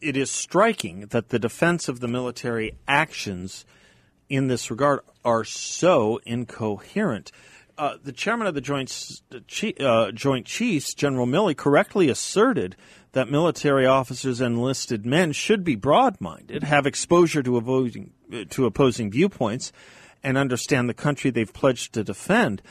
it 0.00 0.16
is 0.16 0.30
striking 0.30 1.06
that 1.10 1.28
the 1.28 1.38
defense 1.38 1.88
of 1.88 2.00
the 2.00 2.08
military 2.08 2.76
actions 2.88 3.64
in 4.28 4.48
this 4.48 4.70
regard 4.70 5.00
are 5.24 5.44
so 5.44 6.20
incoherent. 6.24 7.30
Uh, 7.82 7.96
the 8.04 8.12
chairman 8.12 8.46
of 8.46 8.54
the 8.54 8.60
Joint, 8.60 9.22
uh, 9.80 10.12
Joint 10.12 10.46
Chiefs, 10.46 10.94
General 10.94 11.26
Milley, 11.26 11.56
correctly 11.56 12.08
asserted 12.08 12.76
that 13.10 13.28
military 13.28 13.86
officers 13.86 14.40
and 14.40 14.54
enlisted 14.54 15.04
men 15.04 15.32
should 15.32 15.64
be 15.64 15.74
broad-minded, 15.74 16.62
have 16.62 16.86
exposure 16.86 17.42
to 17.42 17.56
opposing, 17.56 18.12
to 18.50 18.66
opposing 18.66 19.10
viewpoints, 19.10 19.72
and 20.22 20.38
understand 20.38 20.88
the 20.88 20.94
country 20.94 21.32
they've 21.32 21.52
pledged 21.52 21.92
to 21.94 22.04
defend. 22.04 22.62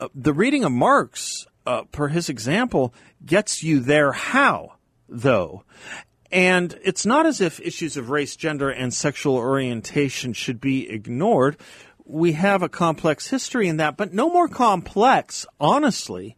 Uh, 0.00 0.06
the 0.14 0.32
reading 0.32 0.62
of 0.62 0.70
Marx, 0.70 1.48
uh, 1.66 1.82
per 1.90 2.06
his 2.06 2.28
example, 2.28 2.94
gets 3.26 3.64
you 3.64 3.80
there 3.80 4.12
how, 4.12 4.74
though. 5.08 5.64
And 6.30 6.78
it's 6.84 7.04
not 7.04 7.26
as 7.26 7.40
if 7.40 7.58
issues 7.58 7.96
of 7.96 8.10
race, 8.10 8.36
gender, 8.36 8.70
and 8.70 8.94
sexual 8.94 9.34
orientation 9.34 10.32
should 10.32 10.60
be 10.60 10.88
ignored. 10.88 11.56
We 12.10 12.32
have 12.32 12.62
a 12.62 12.68
complex 12.68 13.28
history 13.28 13.68
in 13.68 13.76
that, 13.76 13.96
but 13.96 14.12
no 14.12 14.28
more 14.28 14.48
complex, 14.48 15.46
honestly, 15.60 16.36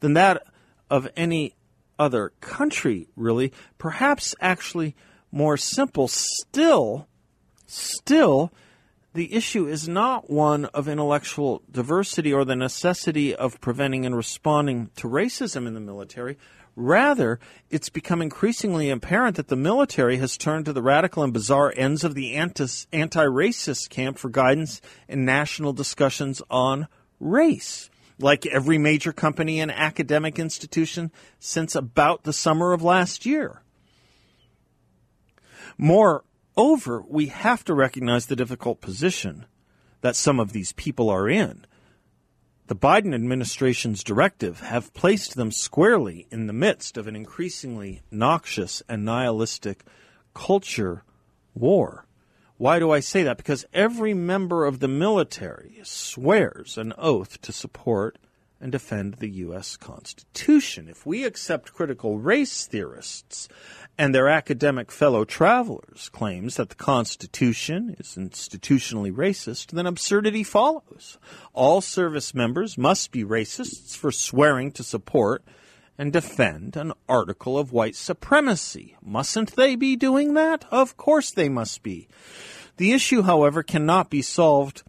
than 0.00 0.14
that 0.14 0.42
of 0.90 1.08
any 1.16 1.54
other 1.98 2.32
country, 2.40 3.08
really. 3.14 3.52
Perhaps 3.78 4.34
actually 4.40 4.96
more 5.30 5.56
simple. 5.56 6.08
Still, 6.08 7.06
still, 7.66 8.52
the 9.14 9.32
issue 9.32 9.66
is 9.66 9.88
not 9.88 10.28
one 10.28 10.64
of 10.66 10.88
intellectual 10.88 11.62
diversity 11.70 12.32
or 12.32 12.44
the 12.44 12.56
necessity 12.56 13.34
of 13.34 13.60
preventing 13.60 14.04
and 14.04 14.16
responding 14.16 14.90
to 14.96 15.08
racism 15.08 15.66
in 15.66 15.74
the 15.74 15.80
military. 15.80 16.36
Rather, 16.74 17.38
it's 17.70 17.90
become 17.90 18.22
increasingly 18.22 18.88
apparent 18.88 19.36
that 19.36 19.48
the 19.48 19.56
military 19.56 20.16
has 20.16 20.38
turned 20.38 20.64
to 20.64 20.72
the 20.72 20.82
radical 20.82 21.22
and 21.22 21.32
bizarre 21.32 21.72
ends 21.76 22.02
of 22.02 22.14
the 22.14 22.34
anti 22.34 22.56
racist 22.92 23.90
camp 23.90 24.18
for 24.18 24.30
guidance 24.30 24.80
in 25.06 25.24
national 25.24 25.74
discussions 25.74 26.40
on 26.50 26.88
race. 27.20 27.90
Like 28.18 28.46
every 28.46 28.78
major 28.78 29.12
company 29.12 29.60
and 29.60 29.70
academic 29.70 30.38
institution 30.38 31.10
since 31.38 31.74
about 31.74 32.22
the 32.22 32.32
summer 32.32 32.72
of 32.72 32.82
last 32.82 33.26
year. 33.26 33.62
Moreover, 35.76 37.04
we 37.08 37.26
have 37.26 37.64
to 37.64 37.74
recognize 37.74 38.26
the 38.26 38.36
difficult 38.36 38.80
position 38.80 39.46
that 40.00 40.16
some 40.16 40.38
of 40.38 40.52
these 40.52 40.72
people 40.72 41.10
are 41.10 41.28
in. 41.28 41.66
The 42.72 42.78
Biden 42.78 43.14
administration's 43.14 44.02
directive 44.02 44.60
have 44.60 44.94
placed 44.94 45.36
them 45.36 45.52
squarely 45.52 46.26
in 46.30 46.46
the 46.46 46.54
midst 46.54 46.96
of 46.96 47.06
an 47.06 47.14
increasingly 47.14 48.00
noxious 48.10 48.82
and 48.88 49.04
nihilistic 49.04 49.84
culture 50.32 51.04
war. 51.54 52.06
Why 52.56 52.78
do 52.78 52.90
I 52.90 53.00
say 53.00 53.24
that? 53.24 53.36
Because 53.36 53.66
every 53.74 54.14
member 54.14 54.64
of 54.64 54.80
the 54.80 54.88
military 54.88 55.80
swears 55.82 56.78
an 56.78 56.94
oath 56.96 57.42
to 57.42 57.52
support 57.52 58.16
and 58.62 58.70
defend 58.70 59.14
the 59.14 59.28
U.S. 59.28 59.76
Constitution. 59.76 60.88
If 60.88 61.04
we 61.04 61.24
accept 61.24 61.74
critical 61.74 62.18
race 62.18 62.64
theorists 62.64 63.48
and 63.98 64.14
their 64.14 64.28
academic 64.28 64.92
fellow 64.92 65.24
travelers' 65.24 66.08
claims 66.08 66.56
that 66.56 66.68
the 66.68 66.76
Constitution 66.76 67.96
is 67.98 68.16
institutionally 68.16 69.12
racist, 69.12 69.72
then 69.72 69.86
absurdity 69.86 70.44
follows. 70.44 71.18
All 71.52 71.80
service 71.80 72.34
members 72.34 72.78
must 72.78 73.10
be 73.10 73.24
racists 73.24 73.96
for 73.96 74.12
swearing 74.12 74.70
to 74.72 74.84
support 74.84 75.44
and 75.98 76.12
defend 76.12 76.76
an 76.76 76.92
article 77.08 77.58
of 77.58 77.72
white 77.72 77.96
supremacy. 77.96 78.96
Mustn't 79.02 79.56
they 79.56 79.74
be 79.74 79.96
doing 79.96 80.34
that? 80.34 80.64
Of 80.70 80.96
course 80.96 81.32
they 81.32 81.48
must 81.48 81.82
be. 81.82 82.08
The 82.76 82.92
issue, 82.92 83.22
however, 83.22 83.62
cannot 83.62 84.08
be 84.08 84.22
solved 84.22 84.84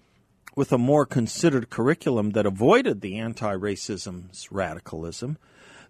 with 0.55 0.71
a 0.71 0.77
more 0.77 1.05
considered 1.05 1.69
curriculum 1.69 2.31
that 2.31 2.45
avoided 2.45 3.01
the 3.01 3.17
anti 3.17 3.53
racism's 3.53 4.51
radicalism. 4.51 5.37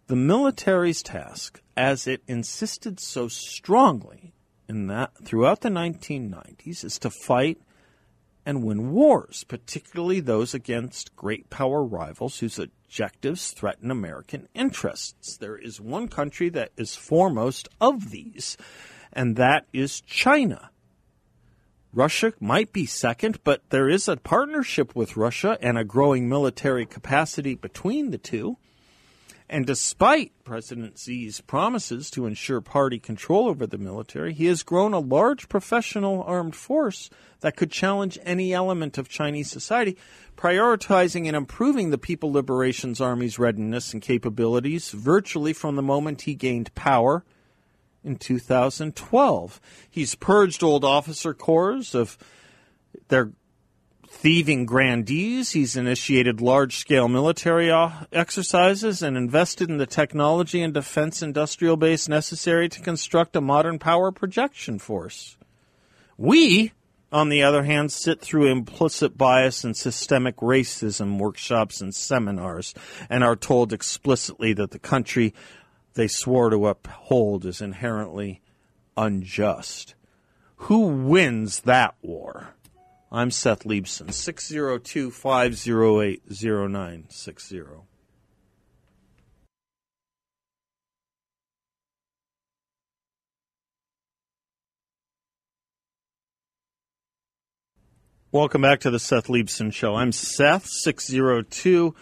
The 0.07 0.15
military's 0.15 1.01
task, 1.01 1.61
as 1.77 2.07
it 2.07 2.23
insisted 2.27 2.99
so 2.99 3.27
strongly 3.27 4.33
in 4.67 4.87
that 4.87 5.11
throughout 5.23 5.61
the 5.61 5.69
1990s, 5.69 6.83
is 6.83 6.99
to 6.99 7.09
fight 7.09 7.61
and 8.45 8.63
win 8.63 8.91
wars, 8.91 9.45
particularly 9.45 10.19
those 10.19 10.53
against 10.53 11.15
great 11.15 11.49
power 11.49 11.83
rivals 11.83 12.39
whose 12.39 12.59
objectives 12.59 13.51
threaten 13.51 13.89
American 13.89 14.47
interests. 14.53 15.37
There 15.37 15.57
is 15.57 15.79
one 15.79 16.09
country 16.09 16.49
that 16.49 16.71
is 16.77 16.95
foremost 16.95 17.69
of 17.79 18.11
these, 18.11 18.57
and 19.13 19.35
that 19.37 19.65
is 19.71 20.01
China. 20.01 20.69
Russia 21.93 22.33
might 22.39 22.73
be 22.73 22.87
second, 22.87 23.39
but 23.43 23.61
there 23.69 23.87
is 23.87 24.07
a 24.07 24.17
partnership 24.17 24.95
with 24.95 25.15
Russia 25.15 25.59
and 25.61 25.77
a 25.77 25.83
growing 25.83 26.27
military 26.27 26.87
capacity 26.87 27.53
between 27.53 28.09
the 28.09 28.17
two. 28.17 28.57
And 29.47 29.67
despite 29.67 30.31
President 30.43 30.97
Xi's 30.97 31.41
promises 31.41 32.09
to 32.11 32.25
ensure 32.25 32.61
party 32.61 32.97
control 32.97 33.47
over 33.47 33.67
the 33.67 33.77
military, 33.77 34.33
he 34.33 34.47
has 34.47 34.63
grown 34.63 34.93
a 34.93 34.99
large 34.99 35.47
professional 35.47 36.23
armed 36.23 36.55
force 36.55 37.11
that 37.41 37.55
could 37.55 37.69
challenge 37.69 38.17
any 38.23 38.53
element 38.53 38.97
of 38.97 39.07
Chinese 39.07 39.51
society, 39.51 39.95
prioritizing 40.35 41.27
and 41.27 41.35
improving 41.35 41.91
the 41.91 41.99
People 41.99 42.31
Liberation 42.31 42.95
Army's 42.99 43.37
readiness 43.37 43.93
and 43.93 44.01
capabilities 44.01 44.89
virtually 44.89 45.53
from 45.53 45.75
the 45.75 45.83
moment 45.83 46.23
he 46.23 46.33
gained 46.33 46.73
power 46.73 47.23
in 48.03 48.17
2012. 48.17 49.61
He's 49.89 50.15
purged 50.15 50.63
old 50.63 50.83
officer 50.83 51.33
corps 51.33 51.93
of 51.93 52.17
their 53.07 53.31
thieving 54.13 54.65
grandees. 54.65 55.51
He's 55.51 55.75
initiated 55.75 56.39
large 56.39 56.77
scale 56.77 57.07
military 57.07 57.71
uh, 57.71 57.89
exercises 58.11 59.01
and 59.01 59.17
invested 59.17 59.69
in 59.69 59.77
the 59.77 59.85
technology 59.85 60.61
and 60.61 60.73
defense 60.73 61.21
industrial 61.21 61.77
base 61.77 62.07
necessary 62.07 62.69
to 62.69 62.81
construct 62.81 63.35
a 63.35 63.41
modern 63.41 63.79
power 63.79 64.11
projection 64.11 64.79
force. 64.79 65.35
We, 66.17 66.73
on 67.11 67.29
the 67.29 67.43
other 67.43 67.63
hand, 67.63 67.91
sit 67.91 68.21
through 68.21 68.51
implicit 68.51 69.17
bias 69.17 69.63
and 69.63 69.75
systemic 69.75 70.37
racism 70.37 71.17
workshops 71.17 71.81
and 71.81 71.93
seminars 71.93 72.73
and 73.09 73.23
are 73.23 73.35
told 73.35 73.73
explicitly 73.73 74.53
that 74.53 74.71
the 74.71 74.79
country 74.79 75.33
they 75.93 76.07
swore 76.07 76.49
to 76.49 76.67
uphold 76.67 77.45
is 77.45 77.61
inherently 77.61 78.41
unjust. 78.97 79.95
Who 80.55 80.87
wins 80.87 81.61
that 81.61 81.95
war? 82.01 82.55
I'm 83.11 83.29
Seth 83.29 83.63
Leibsohn, 83.63 84.11
602 84.11 85.11
508 85.11 86.21
0960. 86.29 87.61
Welcome 98.31 98.63
back 98.63 98.79
to 98.79 98.89
the 98.89 98.97
Seth 98.97 99.27
Leibsohn 99.27 99.71
Show. 99.71 99.93
I'm 99.93 100.11
Seth, 100.11 100.65
602 100.65 101.93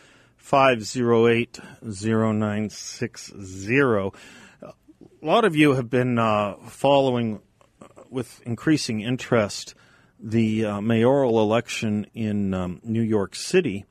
508 0.41 1.60
0960. 1.84 3.80
A 3.80 4.12
lot 5.21 5.45
of 5.45 5.56
you 5.56 5.75
have 5.75 5.89
been 5.89 6.17
uh, 6.17 6.56
following 6.67 7.39
with 8.10 8.41
increasing 8.45 9.01
interest 9.01 9.75
the 10.19 10.65
uh, 10.65 10.82
mayoral 10.82 11.39
election 11.39 12.06
in 12.13 12.54
um, 12.54 12.82
New 12.84 13.01
York 13.01 13.36
City, 13.36 13.86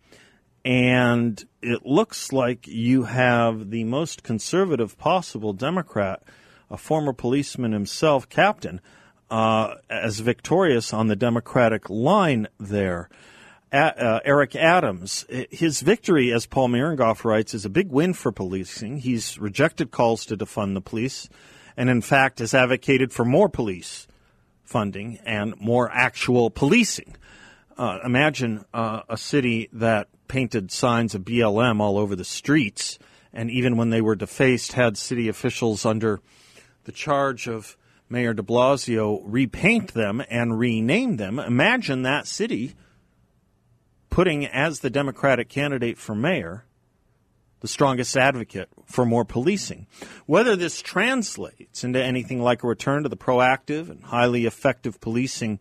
and 0.64 1.42
it 1.62 1.86
looks 1.86 2.32
like 2.32 2.66
you 2.66 3.04
have 3.04 3.70
the 3.70 3.84
most 3.84 4.22
conservative 4.22 4.98
possible 4.98 5.52
Democrat, 5.52 6.22
a 6.68 6.76
former 6.76 7.12
policeman 7.12 7.72
himself, 7.72 8.28
Captain, 8.28 8.80
uh, 9.30 9.74
as 9.88 10.20
victorious 10.20 10.92
on 10.92 11.06
the 11.06 11.16
Democratic 11.16 11.88
line 11.88 12.48
there. 12.58 13.08
Uh, 13.72 14.20
Eric 14.24 14.56
Adams. 14.56 15.24
His 15.50 15.80
victory, 15.80 16.32
as 16.32 16.46
Paul 16.46 16.68
Mirengoff 16.68 17.24
writes, 17.24 17.54
is 17.54 17.64
a 17.64 17.70
big 17.70 17.90
win 17.90 18.14
for 18.14 18.32
policing. 18.32 18.98
He's 18.98 19.38
rejected 19.38 19.90
calls 19.90 20.24
to 20.26 20.36
defund 20.36 20.74
the 20.74 20.80
police, 20.80 21.28
and 21.76 21.88
in 21.88 22.00
fact 22.00 22.40
has 22.40 22.54
advocated 22.54 23.12
for 23.12 23.24
more 23.24 23.48
police 23.48 24.06
funding 24.64 25.18
and 25.24 25.54
more 25.60 25.90
actual 25.92 26.50
policing. 26.50 27.16
Uh, 27.76 27.98
imagine 28.04 28.64
uh, 28.74 29.02
a 29.08 29.16
city 29.16 29.68
that 29.72 30.08
painted 30.28 30.70
signs 30.70 31.14
of 31.14 31.22
BLM 31.22 31.80
all 31.80 31.98
over 31.98 32.14
the 32.14 32.24
streets, 32.24 32.98
and 33.32 33.50
even 33.50 33.76
when 33.76 33.90
they 33.90 34.00
were 34.00 34.14
defaced, 34.14 34.72
had 34.72 34.96
city 34.96 35.28
officials 35.28 35.84
under 35.84 36.20
the 36.84 36.92
charge 36.92 37.48
of 37.48 37.76
Mayor 38.08 38.34
de 38.34 38.42
Blasio 38.42 39.22
repaint 39.24 39.94
them 39.94 40.22
and 40.28 40.58
rename 40.58 41.16
them. 41.16 41.38
Imagine 41.38 42.02
that 42.02 42.26
city 42.26 42.74
putting 44.20 44.44
as 44.44 44.80
the 44.80 44.90
Democratic 44.90 45.48
candidate 45.48 45.96
for 45.96 46.14
mayor 46.14 46.66
the 47.60 47.66
strongest 47.66 48.14
advocate 48.18 48.68
for 48.84 49.06
more 49.06 49.24
policing. 49.24 49.86
Whether 50.26 50.56
this 50.56 50.82
translates 50.82 51.84
into 51.84 52.04
anything 52.04 52.42
like 52.42 52.62
a 52.62 52.66
return 52.66 53.04
to 53.04 53.08
the 53.08 53.16
proactive 53.16 53.88
and 53.88 54.04
highly 54.04 54.44
effective 54.44 55.00
policing 55.00 55.58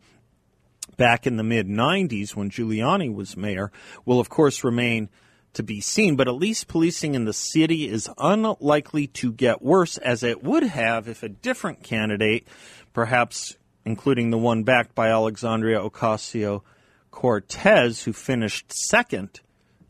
back 0.98 1.26
in 1.26 1.38
the 1.38 1.44
mid 1.44 1.70
90s 1.70 2.36
when 2.36 2.50
Giuliani 2.50 3.16
was 3.16 3.38
mayor 3.38 3.72
will, 4.04 4.20
of 4.20 4.28
course, 4.28 4.62
remain 4.62 5.08
to 5.54 5.64
be 5.64 5.80
seen. 5.80 6.18
But 6.18 6.28
at 6.28 6.36
least 6.36 6.68
policing 6.68 7.16
in 7.16 7.24
the 7.24 7.32
city 7.32 7.88
is 7.88 8.10
unlikely 8.18 9.08
to 9.08 9.32
get 9.32 9.62
worse, 9.62 9.98
as 10.00 10.22
it 10.22 10.44
would 10.44 10.64
have 10.64 11.08
if 11.08 11.24
a 11.24 11.30
different 11.30 11.82
candidate, 11.82 12.46
perhaps 12.92 13.56
including 13.86 14.32
the 14.32 14.38
one 14.38 14.64
backed 14.64 14.96
by 14.96 15.08
Alexandria 15.08 15.80
Ocasio 15.80 16.64
Cortez, 17.12 18.04
who 18.04 18.14
finished 18.14 18.72
second, 18.72 19.42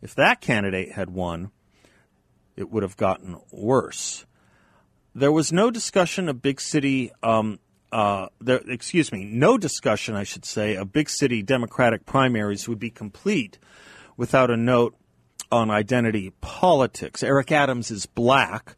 if 0.01 0.15
that 0.15 0.41
candidate 0.41 0.93
had 0.93 1.09
won, 1.09 1.51
it 2.55 2.69
would 2.69 2.83
have 2.83 2.97
gotten 2.97 3.37
worse. 3.51 4.25
There 5.15 5.31
was 5.31 5.51
no 5.51 5.71
discussion 5.71 6.29
of 6.29 6.41
big 6.41 6.61
city, 6.61 7.11
um, 7.23 7.59
uh, 7.91 8.27
there, 8.39 8.61
excuse 8.67 9.11
me, 9.11 9.25
no 9.25 9.57
discussion, 9.57 10.15
I 10.15 10.23
should 10.23 10.45
say, 10.45 10.75
of 10.75 10.93
big 10.93 11.09
city 11.09 11.41
Democratic 11.41 12.05
primaries 12.05 12.67
would 12.67 12.79
be 12.79 12.89
complete 12.89 13.57
without 14.17 14.51
a 14.51 14.57
note 14.57 14.95
on 15.51 15.71
identity 15.71 16.31
politics. 16.41 17.23
Eric 17.23 17.51
Adams 17.51 17.91
is 17.91 18.05
black. 18.05 18.75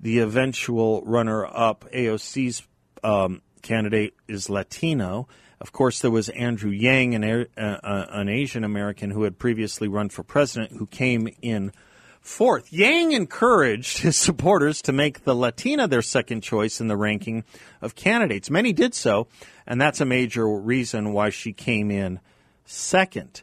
The 0.00 0.18
eventual 0.20 1.02
runner 1.04 1.46
up, 1.46 1.84
AOC's 1.92 2.62
um, 3.04 3.42
candidate, 3.62 4.14
is 4.26 4.50
Latino. 4.50 5.28
Of 5.60 5.72
course, 5.72 6.00
there 6.00 6.10
was 6.10 6.28
Andrew 6.30 6.70
Yang, 6.70 7.14
an, 7.16 7.24
uh, 7.24 7.60
uh, 7.60 8.06
an 8.10 8.28
Asian 8.28 8.62
American 8.62 9.10
who 9.10 9.24
had 9.24 9.38
previously 9.38 9.88
run 9.88 10.08
for 10.08 10.22
president, 10.22 10.72
who 10.72 10.86
came 10.86 11.28
in 11.42 11.72
fourth. 12.20 12.72
Yang 12.72 13.12
encouraged 13.12 13.98
his 13.98 14.16
supporters 14.16 14.80
to 14.82 14.92
make 14.92 15.24
the 15.24 15.34
Latina 15.34 15.88
their 15.88 16.02
second 16.02 16.42
choice 16.42 16.80
in 16.80 16.86
the 16.86 16.96
ranking 16.96 17.42
of 17.82 17.96
candidates. 17.96 18.50
Many 18.50 18.72
did 18.72 18.94
so, 18.94 19.26
and 19.66 19.80
that's 19.80 20.00
a 20.00 20.04
major 20.04 20.48
reason 20.48 21.12
why 21.12 21.30
she 21.30 21.52
came 21.52 21.90
in 21.90 22.20
second. 22.64 23.42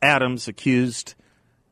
Adams 0.00 0.48
accused 0.48 1.14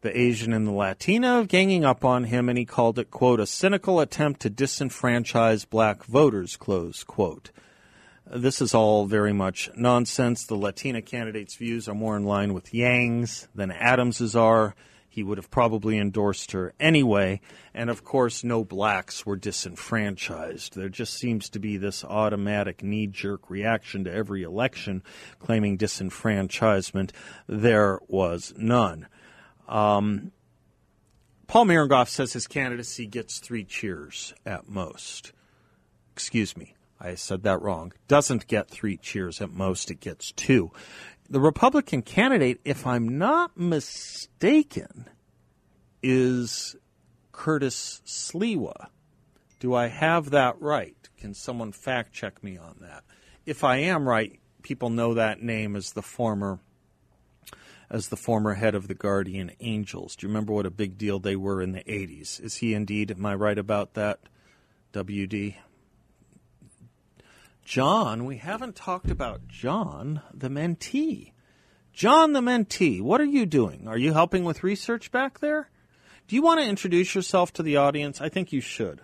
the 0.02 0.18
Asian 0.18 0.52
and 0.52 0.66
the 0.66 0.72
Latina 0.72 1.38
of 1.38 1.48
ganging 1.48 1.84
up 1.84 2.04
on 2.04 2.24
him, 2.24 2.48
and 2.48 2.58
he 2.58 2.64
called 2.64 2.98
it, 2.98 3.10
quote, 3.10 3.40
a 3.40 3.46
cynical 3.46 4.00
attempt 4.00 4.40
to 4.40 4.50
disenfranchise 4.50 5.68
black 5.68 6.04
voters, 6.04 6.56
close 6.56 7.04
quote. 7.04 7.50
This 8.34 8.62
is 8.62 8.72
all 8.72 9.04
very 9.04 9.34
much 9.34 9.68
nonsense. 9.76 10.46
The 10.46 10.54
Latina 10.54 11.02
candidate's 11.02 11.54
views 11.54 11.86
are 11.86 11.94
more 11.94 12.16
in 12.16 12.24
line 12.24 12.54
with 12.54 12.72
Yang's 12.72 13.46
than 13.54 13.70
Adams's 13.70 14.34
are. 14.34 14.74
He 15.06 15.22
would 15.22 15.36
have 15.36 15.50
probably 15.50 15.98
endorsed 15.98 16.52
her 16.52 16.72
anyway. 16.80 17.42
And 17.74 17.90
of 17.90 18.04
course, 18.04 18.42
no 18.42 18.64
blacks 18.64 19.26
were 19.26 19.36
disenfranchised. 19.36 20.74
There 20.74 20.88
just 20.88 21.12
seems 21.12 21.50
to 21.50 21.58
be 21.58 21.76
this 21.76 22.04
automatic 22.04 22.82
knee 22.82 23.06
jerk 23.06 23.50
reaction 23.50 24.04
to 24.04 24.12
every 24.12 24.44
election 24.44 25.02
claiming 25.38 25.76
disenfranchisement. 25.76 27.10
There 27.46 28.00
was 28.08 28.54
none. 28.56 29.08
Um, 29.68 30.32
Paul 31.48 31.66
Mirengoff 31.66 32.08
says 32.08 32.32
his 32.32 32.46
candidacy 32.46 33.04
gets 33.04 33.40
three 33.40 33.64
cheers 33.64 34.32
at 34.46 34.70
most. 34.70 35.32
Excuse 36.14 36.56
me. 36.56 36.74
I 37.02 37.16
said 37.16 37.42
that 37.42 37.60
wrong. 37.60 37.92
Doesn't 38.06 38.46
get 38.46 38.70
three 38.70 38.96
cheers 38.96 39.40
at 39.40 39.50
most, 39.50 39.90
it 39.90 39.98
gets 39.98 40.30
two. 40.30 40.70
The 41.28 41.40
Republican 41.40 42.02
candidate, 42.02 42.60
if 42.64 42.86
I'm 42.86 43.18
not 43.18 43.56
mistaken, 43.56 45.10
is 46.02 46.76
Curtis 47.32 48.02
Sliwa. 48.06 48.88
Do 49.58 49.74
I 49.74 49.88
have 49.88 50.30
that 50.30 50.60
right? 50.60 50.96
Can 51.18 51.34
someone 51.34 51.72
fact 51.72 52.12
check 52.12 52.42
me 52.44 52.56
on 52.56 52.76
that? 52.80 53.02
If 53.46 53.64
I 53.64 53.78
am 53.78 54.08
right, 54.08 54.38
people 54.62 54.90
know 54.90 55.14
that 55.14 55.42
name 55.42 55.74
as 55.74 55.92
the 55.92 56.02
former 56.02 56.60
as 57.90 58.08
the 58.08 58.16
former 58.16 58.54
head 58.54 58.74
of 58.74 58.88
the 58.88 58.94
Guardian 58.94 59.50
Angels. 59.60 60.16
Do 60.16 60.26
you 60.26 60.28
remember 60.28 60.54
what 60.54 60.64
a 60.64 60.70
big 60.70 60.96
deal 60.96 61.18
they 61.18 61.36
were 61.36 61.60
in 61.60 61.72
the 61.72 61.84
80s? 61.84 62.40
Is 62.42 62.56
he 62.56 62.72
indeed, 62.72 63.10
am 63.10 63.26
I 63.26 63.34
right 63.34 63.58
about 63.58 63.92
that, 63.94 64.20
WD? 64.94 65.56
John, 67.64 68.24
we 68.24 68.38
haven't 68.38 68.76
talked 68.76 69.10
about 69.10 69.48
John, 69.48 70.20
the 70.34 70.48
mentee. 70.48 71.32
John, 71.92 72.32
the 72.32 72.40
mentee, 72.40 73.00
what 73.00 73.20
are 73.20 73.24
you 73.24 73.46
doing? 73.46 73.86
Are 73.86 73.98
you 73.98 74.12
helping 74.12 74.44
with 74.44 74.64
research 74.64 75.10
back 75.12 75.40
there? 75.40 75.70
Do 76.26 76.36
you 76.36 76.42
want 76.42 76.60
to 76.60 76.66
introduce 76.66 77.14
yourself 77.14 77.52
to 77.54 77.62
the 77.62 77.76
audience? 77.76 78.20
I 78.20 78.28
think 78.28 78.52
you 78.52 78.60
should. 78.60 79.00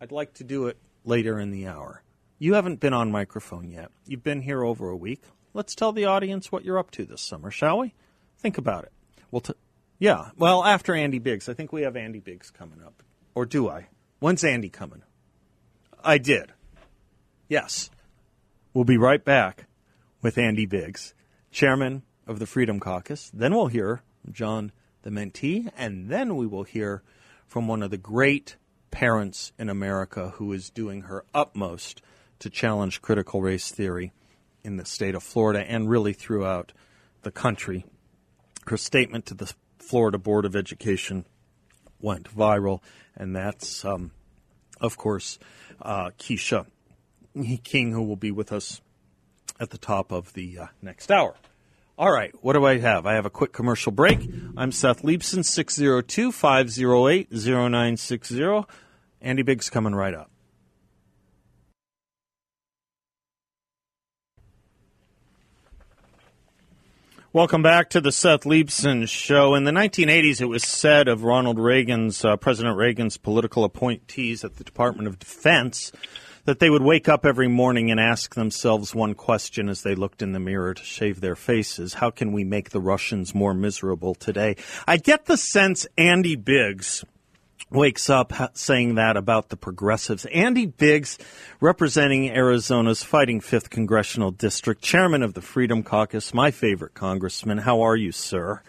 I'd 0.00 0.12
like 0.12 0.34
to 0.34 0.44
do 0.44 0.66
it 0.66 0.76
later 1.04 1.38
in 1.38 1.50
the 1.50 1.66
hour. 1.66 2.02
You 2.38 2.54
haven't 2.54 2.80
been 2.80 2.92
on 2.92 3.10
microphone 3.10 3.70
yet. 3.70 3.90
You've 4.06 4.24
been 4.24 4.42
here 4.42 4.62
over 4.62 4.88
a 4.88 4.96
week. 4.96 5.22
Let's 5.54 5.74
tell 5.74 5.92
the 5.92 6.06
audience 6.06 6.50
what 6.50 6.64
you're 6.64 6.78
up 6.78 6.90
to 6.92 7.04
this 7.04 7.22
summer, 7.22 7.50
shall 7.50 7.78
we? 7.78 7.94
Think 8.38 8.58
about 8.58 8.84
it. 8.84 8.92
Well, 9.30 9.40
t- 9.40 9.54
yeah. 9.98 10.30
Well, 10.36 10.64
after 10.64 10.94
Andy 10.94 11.20
Biggs, 11.20 11.48
I 11.48 11.54
think 11.54 11.72
we 11.72 11.82
have 11.82 11.96
Andy 11.96 12.18
Biggs 12.18 12.50
coming 12.50 12.82
up. 12.84 13.02
Or 13.34 13.46
do 13.46 13.68
I? 13.68 13.86
When's 14.18 14.44
Andy 14.44 14.68
coming? 14.68 15.02
I 16.02 16.18
did. 16.18 16.52
Yes. 17.48 17.90
We'll 18.72 18.84
be 18.84 18.96
right 18.96 19.24
back 19.24 19.66
with 20.22 20.38
Andy 20.38 20.66
Biggs, 20.66 21.14
chairman 21.50 22.02
of 22.26 22.38
the 22.38 22.46
Freedom 22.46 22.80
Caucus. 22.80 23.30
Then 23.34 23.54
we'll 23.54 23.66
hear 23.66 24.02
John 24.30 24.72
the 25.02 25.10
mentee, 25.10 25.70
and 25.76 26.08
then 26.08 26.36
we 26.36 26.46
will 26.46 26.62
hear 26.64 27.02
from 27.46 27.68
one 27.68 27.82
of 27.82 27.90
the 27.90 27.98
great 27.98 28.56
parents 28.90 29.52
in 29.58 29.68
America 29.68 30.30
who 30.36 30.52
is 30.52 30.70
doing 30.70 31.02
her 31.02 31.24
utmost 31.34 32.00
to 32.38 32.48
challenge 32.48 33.02
critical 33.02 33.42
race 33.42 33.70
theory 33.70 34.12
in 34.62 34.78
the 34.78 34.86
state 34.86 35.14
of 35.14 35.22
Florida 35.22 35.60
and 35.60 35.90
really 35.90 36.14
throughout 36.14 36.72
the 37.22 37.30
country. 37.30 37.84
Her 38.66 38.78
statement 38.78 39.26
to 39.26 39.34
the 39.34 39.52
Florida 39.78 40.16
Board 40.16 40.46
of 40.46 40.56
Education 40.56 41.26
went 42.00 42.34
viral, 42.34 42.80
and 43.14 43.36
that's, 43.36 43.84
um, 43.84 44.12
of 44.80 44.96
course, 44.96 45.38
uh, 45.82 46.10
Keisha 46.18 46.66
King, 47.64 47.92
who 47.92 48.02
will 48.02 48.16
be 48.16 48.30
with 48.30 48.52
us 48.52 48.80
at 49.58 49.70
the 49.70 49.78
top 49.78 50.12
of 50.12 50.32
the 50.34 50.58
uh, 50.58 50.66
next 50.82 51.10
hour. 51.10 51.34
All 51.96 52.10
right, 52.10 52.34
what 52.40 52.54
do 52.54 52.64
I 52.64 52.78
have? 52.78 53.06
I 53.06 53.14
have 53.14 53.26
a 53.26 53.30
quick 53.30 53.52
commercial 53.52 53.92
break. 53.92 54.28
I'm 54.56 54.72
Seth 54.72 55.02
Leibsohn, 55.02 55.44
602 55.44 56.32
508 56.32 57.32
0960. 57.32 58.64
Andy 59.20 59.42
Biggs 59.42 59.70
coming 59.70 59.94
right 59.94 60.14
up. 60.14 60.30
Welcome 67.32 67.62
back 67.62 67.90
to 67.90 68.00
the 68.00 68.12
Seth 68.12 68.42
Leibsohn 68.42 69.08
Show. 69.08 69.54
In 69.54 69.64
the 69.64 69.72
1980s, 69.72 70.40
it 70.40 70.46
was 70.46 70.62
said 70.62 71.08
of 71.08 71.24
Ronald 71.24 71.58
Reagan's, 71.58 72.24
uh, 72.24 72.36
President 72.36 72.76
Reagan's 72.76 73.16
political 73.16 73.64
appointees 73.64 74.44
at 74.44 74.56
the 74.56 74.64
Department 74.64 75.08
of 75.08 75.18
Defense 75.18 75.90
that 76.44 76.58
they 76.58 76.70
would 76.70 76.82
wake 76.82 77.08
up 77.08 77.24
every 77.24 77.48
morning 77.48 77.90
and 77.90 77.98
ask 77.98 78.34
themselves 78.34 78.94
one 78.94 79.14
question 79.14 79.68
as 79.68 79.82
they 79.82 79.94
looked 79.94 80.22
in 80.22 80.32
the 80.32 80.40
mirror 80.40 80.74
to 80.74 80.82
shave 80.82 81.20
their 81.20 81.36
faces 81.36 81.94
How 81.94 82.10
can 82.10 82.32
we 82.32 82.44
make 82.44 82.70
the 82.70 82.80
Russians 82.80 83.34
more 83.34 83.54
miserable 83.54 84.14
today? 84.14 84.56
I 84.86 84.96
get 84.96 85.26
the 85.26 85.36
sense 85.36 85.86
Andy 85.96 86.36
Biggs 86.36 87.04
wakes 87.70 88.08
up 88.08 88.32
saying 88.56 88.94
that 88.94 89.16
about 89.16 89.48
the 89.48 89.56
progressives. 89.56 90.26
Andy 90.26 90.66
Biggs, 90.66 91.18
representing 91.60 92.30
Arizona's 92.30 93.02
fighting 93.02 93.40
5th 93.40 93.70
Congressional 93.70 94.30
District, 94.30 94.80
chairman 94.80 95.22
of 95.22 95.34
the 95.34 95.42
Freedom 95.42 95.82
Caucus, 95.82 96.32
my 96.32 96.50
favorite 96.50 96.94
congressman. 96.94 97.58
How 97.58 97.80
are 97.80 97.96
you, 97.96 98.12
sir? 98.12 98.62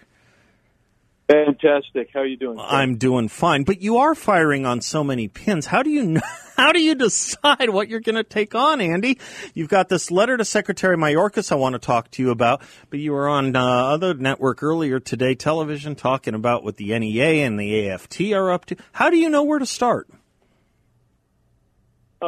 Fantastic. 1.27 2.09
How 2.13 2.19
are 2.19 2.25
you 2.25 2.38
doing? 2.38 2.57
Sir? 2.57 2.63
I'm 2.67 2.97
doing 2.97 3.29
fine, 3.29 3.63
but 3.63 3.81
you 3.81 3.97
are 3.97 4.13
firing 4.13 4.65
on 4.65 4.81
so 4.81 5.03
many 5.03 5.27
pins. 5.27 5.65
How 5.65 5.81
do 5.81 5.89
you 5.89 6.03
know? 6.03 6.21
how 6.55 6.71
do 6.71 6.79
you 6.79 6.93
decide 6.93 7.69
what 7.69 7.89
you're 7.89 7.99
going 7.99 8.15
to 8.15 8.23
take 8.23 8.53
on, 8.53 8.79
Andy? 8.79 9.19
You've 9.55 9.69
got 9.69 9.89
this 9.89 10.11
letter 10.11 10.38
to 10.38 10.45
Secretary 10.45 10.95
Mayorkas 10.95 11.51
I 11.51 11.55
want 11.55 11.73
to 11.73 11.79
talk 11.79 12.11
to 12.11 12.21
you 12.21 12.29
about, 12.29 12.61
but 12.91 12.99
you 12.99 13.11
were 13.11 13.27
on 13.27 13.55
uh, 13.55 13.61
other 13.61 14.13
network 14.13 14.61
earlier 14.61 14.99
today, 14.99 15.33
television, 15.33 15.95
talking 15.95 16.35
about 16.35 16.63
what 16.63 16.77
the 16.77 16.97
NEA 16.97 17.45
and 17.45 17.59
the 17.59 17.89
AFT 17.89 18.21
are 18.33 18.51
up 18.51 18.65
to. 18.65 18.75
How 18.91 19.09
do 19.09 19.17
you 19.17 19.29
know 19.29 19.43
where 19.43 19.59
to 19.59 19.65
start? 19.65 20.07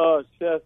Oh, 0.00 0.22
Seth, 0.38 0.62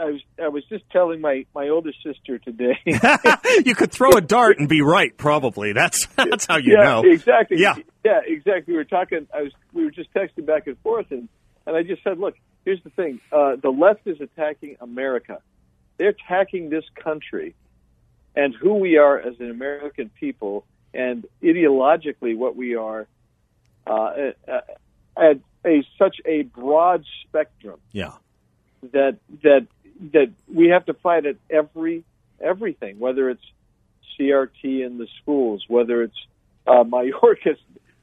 I 0.00 0.06
was 0.06 0.20
I 0.42 0.48
was 0.48 0.64
just 0.64 0.82
telling 0.90 1.20
my 1.20 1.46
my 1.54 1.68
older 1.68 1.92
sister 2.04 2.38
today. 2.38 2.76
you 3.64 3.76
could 3.76 3.92
throw 3.92 4.10
a 4.10 4.20
dart 4.20 4.58
and 4.58 4.68
be 4.68 4.80
right, 4.80 5.16
probably. 5.16 5.72
That's 5.72 6.06
that's 6.16 6.46
how 6.46 6.56
you 6.56 6.72
yeah, 6.76 6.84
know. 6.84 7.02
Exactly. 7.04 7.58
Yeah. 7.60 7.76
Yeah, 8.04 8.20
exactly. 8.26 8.72
We 8.72 8.78
were 8.78 8.84
talking. 8.84 9.28
I 9.32 9.42
was. 9.42 9.52
We 9.72 9.84
were 9.84 9.92
just 9.92 10.12
texting 10.12 10.46
back 10.46 10.66
and 10.66 10.76
forth, 10.80 11.06
and 11.10 11.28
and 11.64 11.76
I 11.76 11.84
just 11.84 12.02
said, 12.02 12.18
look, 12.18 12.34
here's 12.64 12.82
the 12.82 12.90
thing. 12.90 13.20
Uh, 13.30 13.54
the 13.54 13.70
left 13.70 14.04
is 14.04 14.20
attacking 14.20 14.78
America. 14.80 15.38
They're 15.98 16.08
attacking 16.08 16.68
this 16.68 16.84
country, 17.00 17.54
and 18.34 18.52
who 18.52 18.74
we 18.74 18.96
are 18.96 19.16
as 19.16 19.38
an 19.38 19.48
American 19.48 20.10
people, 20.18 20.64
and 20.92 21.24
ideologically 21.40 22.36
what 22.36 22.56
we 22.56 22.74
are, 22.74 23.06
uh, 23.86 24.30
at, 24.48 24.78
at 25.16 25.38
a 25.64 25.86
such 25.98 26.16
a 26.24 26.42
broad 26.42 27.04
spectrum 27.26 27.78
Yeah. 27.92 28.12
That 28.82 29.18
that 29.42 29.66
that 30.12 30.32
we 30.52 30.68
have 30.68 30.86
to 30.86 30.94
fight 30.94 31.26
at 31.26 31.36
every 31.50 32.04
everything, 32.40 32.98
whether 32.98 33.30
it's 33.30 33.42
CRT 34.18 34.84
in 34.84 34.98
the 34.98 35.06
schools, 35.22 35.64
whether 35.68 36.02
it's 36.02 36.16
uh, 36.66 36.84
Mayorkas 36.84 37.58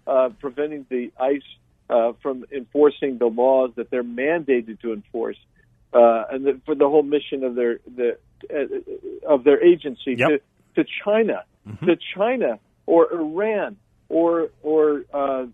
uh, 0.07 0.29
preventing 0.39 0.85
the 0.89 1.11
ICE 1.19 1.41
uh, 1.89 2.13
from 2.21 2.45
enforcing 2.51 3.17
the 3.17 3.25
laws 3.27 3.71
that 3.75 3.89
they're 3.89 4.03
mandated 4.03 4.79
to 4.81 4.93
enforce, 4.93 5.37
uh, 5.93 6.23
and 6.31 6.45
the, 6.45 6.61
for 6.65 6.75
the 6.75 6.87
whole 6.87 7.03
mission 7.03 7.43
of 7.43 7.55
their 7.55 7.79
the 7.95 8.17
uh, 8.49 9.33
of 9.33 9.43
their 9.43 9.63
agency 9.63 10.15
Yep. 10.17 10.29
to 10.29 10.83
to 10.83 10.89
China, 11.03 11.43
to 11.85 11.95
China 12.15 12.59
or 12.85 13.13
Iran 13.13 13.77
or 14.09 14.49
or 14.61 15.03
uh, 15.13 15.45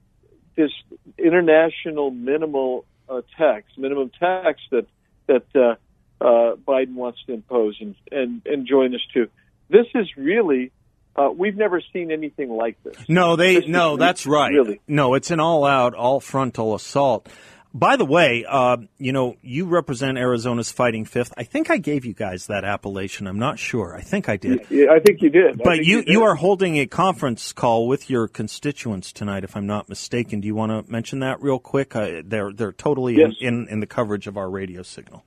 this 0.56 0.72
international 1.18 2.12
minimal 2.12 2.86
uh, 3.08 3.22
tax, 3.38 3.66
minimum 3.78 4.12
tax 4.20 4.60
that 4.72 4.86
that 5.30 5.46
uh, 5.56 5.76
uh, 6.24 6.56
Biden 6.56 6.96
wants 6.96 7.20
to 7.28 7.34
impose 7.34 7.78
and, 7.80 7.96
and 8.12 8.42
and 8.46 8.68
join 8.68 8.94
us 8.94 9.02
to. 9.14 9.30
This 9.70 9.86
is 9.96 10.08
really 10.18 10.72
uh, 11.16 11.30
we've 11.36 11.56
never 11.56 11.82
seen 11.94 12.12
anything 12.12 12.50
like 12.50 12.82
this. 12.84 12.96
No, 13.08 13.36
they 13.36 13.56
This 13.56 13.68
no, 13.68 13.98
that's 13.98 14.26
right. 14.26 14.52
Really, 14.52 14.82
No, 14.88 15.14
it's 15.14 15.32
an 15.32 15.40
all-out, 15.40 15.94
all-frontal 15.94 16.76
assault. 16.76 17.28
By 17.72 17.98
the 17.98 18.06
way, 18.06 18.46
uh, 18.50 18.78
you 18.98 19.12
know, 19.12 19.36
you 19.44 19.66
represent 19.66 20.18
Arizona's 20.18 20.72
Fighting 20.72 21.06
Fifth. 21.06 21.34
I 21.38 21.44
think 21.44 21.70
I 21.70 21.78
gave 21.78 22.04
you 22.04 22.14
guys 22.14 22.48
that 22.48 22.64
appellation. 22.66 23.28
I'm 23.28 23.38
not 23.38 23.60
sure. 23.60 23.96
I 23.96 24.02
think 24.02 24.28
I 24.28 24.38
did. 24.38 24.66
yeah, 24.72 24.88
I 24.92 25.00
think 25.00 25.22
you 25.22 25.30
did. 25.30 25.60
But 25.60 25.74
think 25.76 25.86
you, 25.86 25.98
did. 26.04 26.08
you 26.12 26.24
are 26.24 26.34
holding 26.34 26.78
a 26.78 26.88
conference 26.88 27.54
call 27.54 27.88
with 27.88 28.10
your 28.10 28.28
constituents 28.28 29.14
tonight, 29.14 29.44
if 29.44 29.56
I'm 29.56 29.68
not 29.68 29.88
mistaken. 29.88 30.42
Do 30.42 30.48
you 30.48 30.56
want 30.56 30.72
to 30.88 30.92
mention 30.92 31.20
that 31.20 31.42
real 31.44 31.60
quick? 31.60 31.96
Uh, 31.96 32.24
they're 32.26 32.52
they're 32.52 32.72
totally 32.72 33.18
Yes. 33.18 33.34
in, 33.40 33.48
in, 33.48 33.68
in 33.70 33.80
the 33.82 33.88
coverage 33.88 34.26
of 34.26 34.36
our 34.36 34.50
radio 34.50 34.82
signal. 34.82 35.24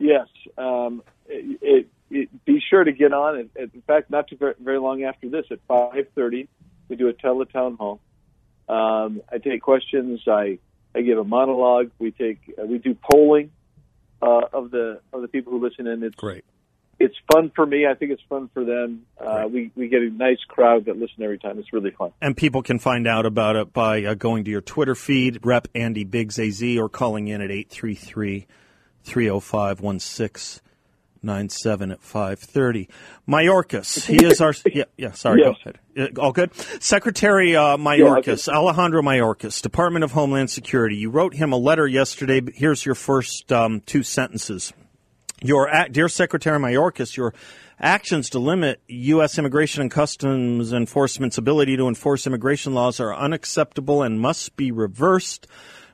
Yes. 0.00 0.26
Um, 0.58 1.02
it, 1.28 1.58
it, 1.62 1.88
it, 2.10 2.44
be 2.44 2.60
sure 2.68 2.82
to 2.82 2.92
get 2.92 3.12
on. 3.12 3.50
In 3.54 3.82
fact, 3.86 4.10
not 4.10 4.26
too 4.26 4.36
very, 4.36 4.54
very 4.58 4.78
long 4.80 5.04
after 5.04 5.28
this, 5.28 5.46
at 5.52 5.60
five 5.68 6.08
thirty, 6.16 6.48
we 6.88 6.96
do 6.96 7.08
a 7.08 7.12
teletown 7.12 7.76
hall. 7.78 8.00
Um, 8.68 9.22
I 9.30 9.38
take 9.38 9.62
questions. 9.62 10.22
I 10.26 10.58
I 10.96 11.02
give 11.02 11.18
a 11.18 11.24
monologue. 11.24 11.90
We 11.98 12.10
take 12.10 12.38
uh, 12.58 12.64
we 12.64 12.78
do 12.78 12.96
polling 13.12 13.50
uh, 14.22 14.42
of 14.52 14.70
the 14.70 15.00
of 15.12 15.22
the 15.22 15.28
people 15.28 15.52
who 15.52 15.62
listen, 15.62 15.86
and 15.86 16.02
it's 16.02 16.16
Great. 16.16 16.44
it's 16.98 17.14
fun 17.30 17.52
for 17.54 17.66
me. 17.66 17.86
I 17.86 17.94
think 17.94 18.12
it's 18.12 18.22
fun 18.28 18.48
for 18.54 18.64
them. 18.64 19.04
Uh, 19.20 19.46
we 19.50 19.70
we 19.76 19.88
get 19.88 20.00
a 20.00 20.10
nice 20.10 20.42
crowd 20.48 20.86
that 20.86 20.96
listen 20.96 21.22
every 21.22 21.38
time. 21.38 21.58
It's 21.58 21.72
really 21.72 21.90
fun. 21.90 22.12
And 22.22 22.36
people 22.36 22.62
can 22.62 22.78
find 22.78 23.06
out 23.06 23.26
about 23.26 23.56
it 23.56 23.72
by 23.74 24.04
uh, 24.04 24.14
going 24.14 24.44
to 24.44 24.50
your 24.50 24.62
Twitter 24.62 24.94
feed, 24.94 25.44
Rep 25.44 25.68
Andy 25.74 26.04
Biggs 26.04 26.38
AZ, 26.38 26.62
or 26.62 26.88
calling 26.88 27.28
in 27.28 27.42
at 27.42 27.50
833 27.50 28.46
305 29.02 29.80
1697 31.26 31.90
at 31.90 32.00
530. 32.02 32.88
Mayorkas, 33.28 34.06
he 34.06 34.24
is 34.24 34.40
our. 34.40 34.54
Yeah, 34.72 34.84
yeah 34.96 35.12
sorry, 35.12 35.40
Yes. 35.42 35.56
go 35.64 35.70
ahead. 35.96 36.14
Uh, 36.16 36.20
All 36.20 36.32
good? 36.32 36.54
Secretary 36.82 37.56
uh, 37.56 37.76
Mayorkas, 37.76 38.48
Alejandro 38.48 39.02
Mayorkas, 39.02 39.60
Department 39.62 40.04
of 40.04 40.12
Homeland 40.12 40.50
Security. 40.50 40.96
You 40.96 41.10
wrote 41.10 41.34
him 41.34 41.52
a 41.52 41.56
letter 41.56 41.86
yesterday. 41.86 42.40
but 42.40 42.54
Here's 42.54 42.84
your 42.84 42.94
first 42.94 43.50
um, 43.52 43.80
two 43.80 44.02
sentences. 44.02 44.72
Your 45.42 45.70
dear 45.90 46.08
Secretary 46.08 46.58
Mayorkas, 46.58 47.16
your 47.16 47.34
actions 47.78 48.30
to 48.30 48.38
limit 48.38 48.80
U.S. 48.88 49.38
Immigration 49.38 49.82
and 49.82 49.90
Customs 49.90 50.72
Enforcement's 50.72 51.36
ability 51.36 51.76
to 51.76 51.88
enforce 51.88 52.26
immigration 52.26 52.72
laws 52.72 53.00
are 53.00 53.14
unacceptable 53.14 54.02
and 54.02 54.18
must 54.18 54.56
be 54.56 54.70
reversed. 54.72 55.46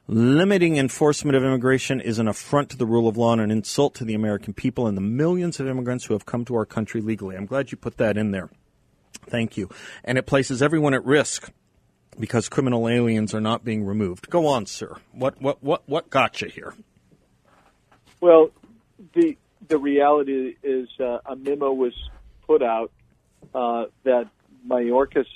Limiting 0.08 0.78
enforcement 0.78 1.36
of 1.36 1.44
immigration 1.44 2.00
is 2.00 2.18
an 2.18 2.26
affront 2.26 2.70
to 2.70 2.76
the 2.76 2.86
rule 2.86 3.06
of 3.06 3.16
law 3.16 3.32
and 3.32 3.40
an 3.40 3.52
insult 3.52 3.94
to 3.94 4.04
the 4.04 4.14
American 4.14 4.52
people 4.52 4.88
and 4.88 4.96
the 4.96 5.02
millions 5.02 5.60
of 5.60 5.68
immigrants 5.68 6.06
who 6.06 6.14
have 6.14 6.26
come 6.26 6.44
to 6.46 6.56
our 6.56 6.66
country 6.66 7.00
legally. 7.00 7.36
I'm 7.36 7.46
glad 7.46 7.70
you 7.70 7.78
put 7.78 7.98
that 7.98 8.16
in 8.16 8.32
there. 8.32 8.50
Thank 9.26 9.56
you. 9.56 9.68
And 10.02 10.18
it 10.18 10.26
places 10.26 10.60
everyone 10.60 10.92
at 10.92 11.04
risk 11.04 11.52
because 12.18 12.48
criminal 12.48 12.88
aliens 12.88 13.32
are 13.32 13.40
not 13.40 13.64
being 13.64 13.84
removed. 13.84 14.28
Go 14.28 14.46
on, 14.46 14.66
sir. 14.66 14.96
What 15.12 15.40
what 15.40 15.62
what 15.62 15.82
what 15.86 16.10
got 16.10 16.42
you 16.42 16.48
here? 16.48 16.74
Well, 18.20 18.50
the 19.14 19.36
the 19.68 19.78
reality 19.78 20.56
is 20.64 20.88
uh, 20.98 21.18
a 21.24 21.36
memo 21.36 21.72
was 21.72 21.94
put 22.46 22.62
out 22.62 22.90
uh, 23.54 23.84
that 24.02 24.28
Mayorkas 24.66 25.26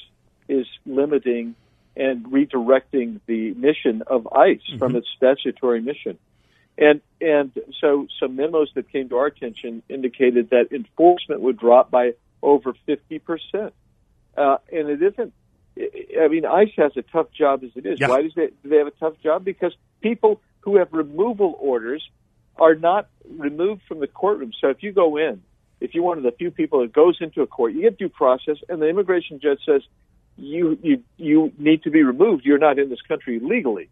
is 0.49 0.67
limiting 0.85 1.55
and 1.97 2.27
redirecting 2.27 3.21
the 3.27 3.55
mission 3.55 4.03
of 4.07 4.29
ICE 4.33 4.61
from 4.79 4.97
its 4.97 5.09
statutory 5.17 5.81
mission. 5.81 6.19
And 6.79 7.01
and 7.21 7.53
so 7.81 8.07
some 8.21 8.37
memos 8.37 8.71
that 8.75 8.93
came 8.93 9.09
to 9.09 9.17
our 9.17 9.27
attention 9.27 9.83
indicated 9.89 10.51
that 10.51 10.73
enforcement 10.73 11.41
would 11.41 11.59
drop 11.59 11.91
by 11.91 12.13
over 12.43 12.75
fifty 12.85 13.19
percent. 13.19 13.73
Uh, 14.37 14.59
and 14.71 14.91
it 14.91 15.03
isn't. 15.03 15.33
I 16.21 16.29
mean, 16.29 16.45
ICE 16.47 16.73
has 16.77 16.93
a 16.97 17.03
tough 17.03 17.31
job 17.33 17.65
as 17.65 17.71
it 17.75 17.85
is. 17.87 18.01
Yeah. 18.01 18.09
Why 18.09 18.23
does 18.23 18.33
they, 18.35 18.47
do 18.63 18.69
they 18.69 18.77
have 18.77 18.87
a 18.87 18.93
tough 18.93 19.15
job? 19.23 19.45
Because 19.45 19.75
people 20.01 20.41
who 20.61 20.77
have 20.77 20.89
removal 20.93 21.55
orders 21.59 22.03
are 22.59 22.75
not 22.75 23.09
removed 23.29 23.83
from 23.87 24.01
the 24.01 24.07
courtroom. 24.07 24.53
So 24.59 24.69
if 24.69 24.83
you 24.83 24.93
go 24.93 25.19
in, 25.19 25.43
if 25.81 25.95
you're 25.95 26.05
one 26.05 26.17
of 26.17 26.25
the 26.25 26.33
few 26.33 26.51
people 26.51 26.81
that 26.81 26.93
goes 26.93 27.19
into 27.21 27.43
a 27.43 27.47
court, 27.47 27.75
you 27.75 27.83
get 27.83 27.99
due 27.99 28.09
process, 28.09 28.57
and 28.69 28.81
the 28.81 28.89
immigration 28.89 29.39
judge 29.39 29.61
says 29.67 29.83
you 30.37 30.79
you 30.83 31.03
you 31.17 31.53
need 31.59 31.83
to 31.85 31.91
be 31.91 32.03
removed. 32.03 32.45
You're 32.45 32.59
not 32.59 32.79
in 32.79 32.91
this 32.91 33.01
country 33.03 33.39
legally. 33.41 33.89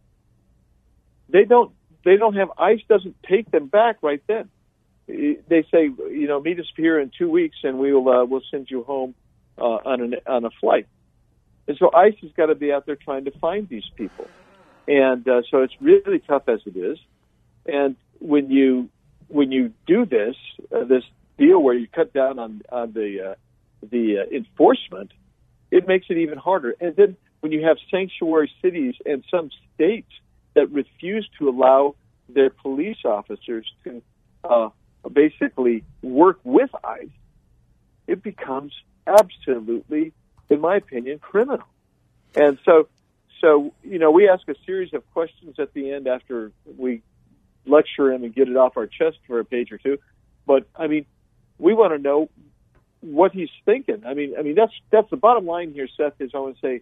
They 1.28 1.44
don't 1.44 1.72
they 2.04 2.16
don't 2.16 2.34
have 2.36 2.50
ICE 2.58 2.80
doesn't 2.88 3.16
take 3.28 3.50
them 3.50 3.66
back 3.66 3.96
right 4.02 4.22
then. 4.26 4.50
They 5.06 5.64
say 5.70 5.84
you 5.84 6.26
know 6.26 6.40
meet 6.40 6.58
us 6.60 6.66
here 6.76 7.00
in 7.00 7.10
two 7.16 7.30
weeks 7.30 7.56
and 7.62 7.78
we'll 7.78 8.08
uh, 8.08 8.24
we'll 8.24 8.42
send 8.50 8.70
you 8.70 8.84
home 8.84 9.14
uh, 9.58 9.62
on 9.64 10.00
an 10.00 10.14
on 10.26 10.44
a 10.44 10.50
flight. 10.60 10.86
And 11.66 11.76
so 11.78 11.90
ICE 11.94 12.14
has 12.20 12.32
got 12.36 12.46
to 12.46 12.54
be 12.54 12.72
out 12.72 12.84
there 12.84 12.96
trying 12.96 13.24
to 13.24 13.30
find 13.38 13.68
these 13.68 13.88
people, 13.96 14.28
and 14.86 15.26
uh, 15.26 15.42
so 15.50 15.62
it's 15.62 15.74
really 15.80 16.18
tough 16.18 16.48
as 16.48 16.60
it 16.66 16.76
is. 16.76 16.98
And 17.64 17.96
when 18.18 18.50
you 18.50 18.90
when 19.28 19.50
you 19.50 19.72
do 19.86 20.04
this 20.04 20.36
uh, 20.74 20.84
this 20.84 21.04
deal 21.38 21.62
where 21.62 21.74
you 21.74 21.86
cut 21.88 22.12
down 22.12 22.38
on 22.38 22.62
on 22.70 22.92
the 22.92 23.30
uh, 23.30 23.34
the 23.90 24.18
uh, 24.18 24.36
enforcement, 24.36 25.12
it 25.74 25.88
makes 25.88 26.06
it 26.08 26.18
even 26.18 26.38
harder. 26.38 26.76
And 26.80 26.94
then 26.94 27.16
when 27.40 27.50
you 27.50 27.64
have 27.66 27.78
sanctuary 27.90 28.48
cities 28.62 28.94
and 29.04 29.24
some 29.28 29.50
states 29.74 30.10
that 30.54 30.70
refuse 30.70 31.28
to 31.40 31.48
allow 31.48 31.96
their 32.28 32.48
police 32.48 32.98
officers 33.04 33.66
to 33.82 34.00
uh, 34.44 34.68
basically 35.12 35.82
work 36.00 36.38
with 36.44 36.70
ICE, 36.84 37.08
it 38.06 38.22
becomes 38.22 38.72
absolutely, 39.04 40.12
in 40.48 40.60
my 40.60 40.76
opinion, 40.76 41.18
criminal. 41.18 41.66
And 42.36 42.56
so, 42.64 42.86
so 43.40 43.74
you 43.82 43.98
know, 43.98 44.12
we 44.12 44.28
ask 44.28 44.48
a 44.48 44.54
series 44.64 44.94
of 44.94 45.02
questions 45.12 45.56
at 45.58 45.74
the 45.74 45.90
end 45.90 46.06
after 46.06 46.52
we 46.78 47.02
lecture 47.66 48.12
him 48.12 48.22
and 48.22 48.32
get 48.32 48.48
it 48.48 48.56
off 48.56 48.76
our 48.76 48.86
chest 48.86 49.18
for 49.26 49.40
a 49.40 49.44
page 49.44 49.72
or 49.72 49.78
two. 49.78 49.98
But 50.46 50.68
I 50.76 50.86
mean, 50.86 51.04
we 51.58 51.74
want 51.74 51.94
to 51.94 51.98
know 51.98 52.30
what 53.04 53.32
he's 53.32 53.50
thinking. 53.64 54.02
I 54.06 54.14
mean, 54.14 54.34
I 54.38 54.42
mean 54.42 54.54
that's 54.54 54.72
that's 54.90 55.10
the 55.10 55.16
bottom 55.16 55.46
line 55.46 55.72
here, 55.72 55.88
Seth. 55.96 56.14
Is 56.20 56.30
I 56.34 56.38
want 56.38 56.56
to 56.56 56.60
say, 56.60 56.80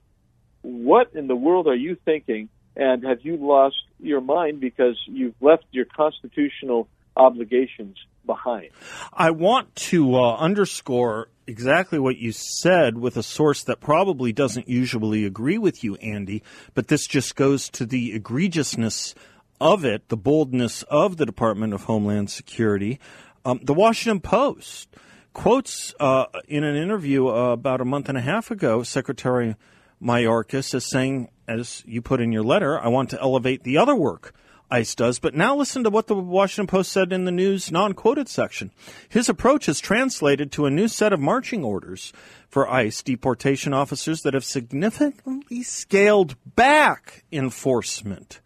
what 0.62 1.10
in 1.14 1.26
the 1.26 1.36
world 1.36 1.66
are 1.66 1.74
you 1.74 1.96
thinking? 2.04 2.48
And 2.74 3.04
have 3.04 3.18
you 3.22 3.36
lost 3.36 3.76
your 3.98 4.22
mind 4.22 4.60
because 4.60 4.96
you've 5.06 5.34
left 5.42 5.64
your 5.72 5.84
constitutional 5.84 6.88
obligations 7.16 7.98
behind? 8.24 8.70
I 9.12 9.30
want 9.30 9.74
to 9.76 10.14
uh, 10.14 10.36
underscore 10.36 11.28
exactly 11.46 11.98
what 11.98 12.16
you 12.16 12.32
said 12.32 12.96
with 12.96 13.18
a 13.18 13.22
source 13.22 13.64
that 13.64 13.80
probably 13.80 14.32
doesn't 14.32 14.68
usually 14.68 15.26
agree 15.26 15.58
with 15.58 15.84
you, 15.84 15.96
Andy, 15.96 16.42
but 16.72 16.88
this 16.88 17.06
just 17.06 17.36
goes 17.36 17.68
to 17.70 17.84
the 17.84 18.18
egregiousness 18.18 19.14
of 19.60 19.84
it, 19.84 20.08
the 20.08 20.16
boldness 20.16 20.82
of 20.84 21.18
the 21.18 21.26
Department 21.26 21.74
of 21.74 21.84
Homeland 21.84 22.30
Security. 22.30 22.98
Um, 23.44 23.60
the 23.62 23.74
Washington 23.74 24.20
Post 24.20 24.88
quotes 25.32 25.94
uh, 25.98 26.26
in 26.48 26.64
an 26.64 26.76
interview 26.76 27.28
uh, 27.28 27.52
about 27.52 27.80
a 27.80 27.84
month 27.84 28.08
and 28.08 28.18
a 28.18 28.22
half 28.22 28.50
ago 28.50 28.82
Secretary 28.82 29.56
Mayorkas 30.02 30.74
as 30.74 30.84
saying, 30.86 31.28
as 31.46 31.82
you 31.86 32.02
put 32.02 32.20
in 32.20 32.32
your 32.32 32.42
letter, 32.42 32.78
I 32.78 32.88
want 32.88 33.10
to 33.10 33.20
elevate 33.20 33.62
the 33.62 33.78
other 33.78 33.94
work 33.94 34.34
ICE 34.72 34.94
does. 34.94 35.18
But 35.18 35.34
now 35.34 35.54
listen 35.54 35.84
to 35.84 35.90
what 35.90 36.06
the 36.06 36.14
Washington 36.14 36.66
Post 36.66 36.90
said 36.92 37.12
in 37.12 37.26
the 37.26 37.30
news 37.30 37.70
non 37.70 37.92
quoted 37.92 38.28
section. 38.28 38.70
His 39.08 39.28
approach 39.28 39.66
has 39.66 39.80
translated 39.80 40.50
to 40.52 40.66
a 40.66 40.70
new 40.70 40.88
set 40.88 41.12
of 41.12 41.20
marching 41.20 41.62
orders 41.62 42.12
for 42.48 42.70
ICE 42.70 43.02
deportation 43.02 43.74
officers 43.74 44.22
that 44.22 44.34
have 44.34 44.44
significantly 44.44 45.62
scaled 45.62 46.36
back 46.56 47.24
enforcement. 47.30 48.40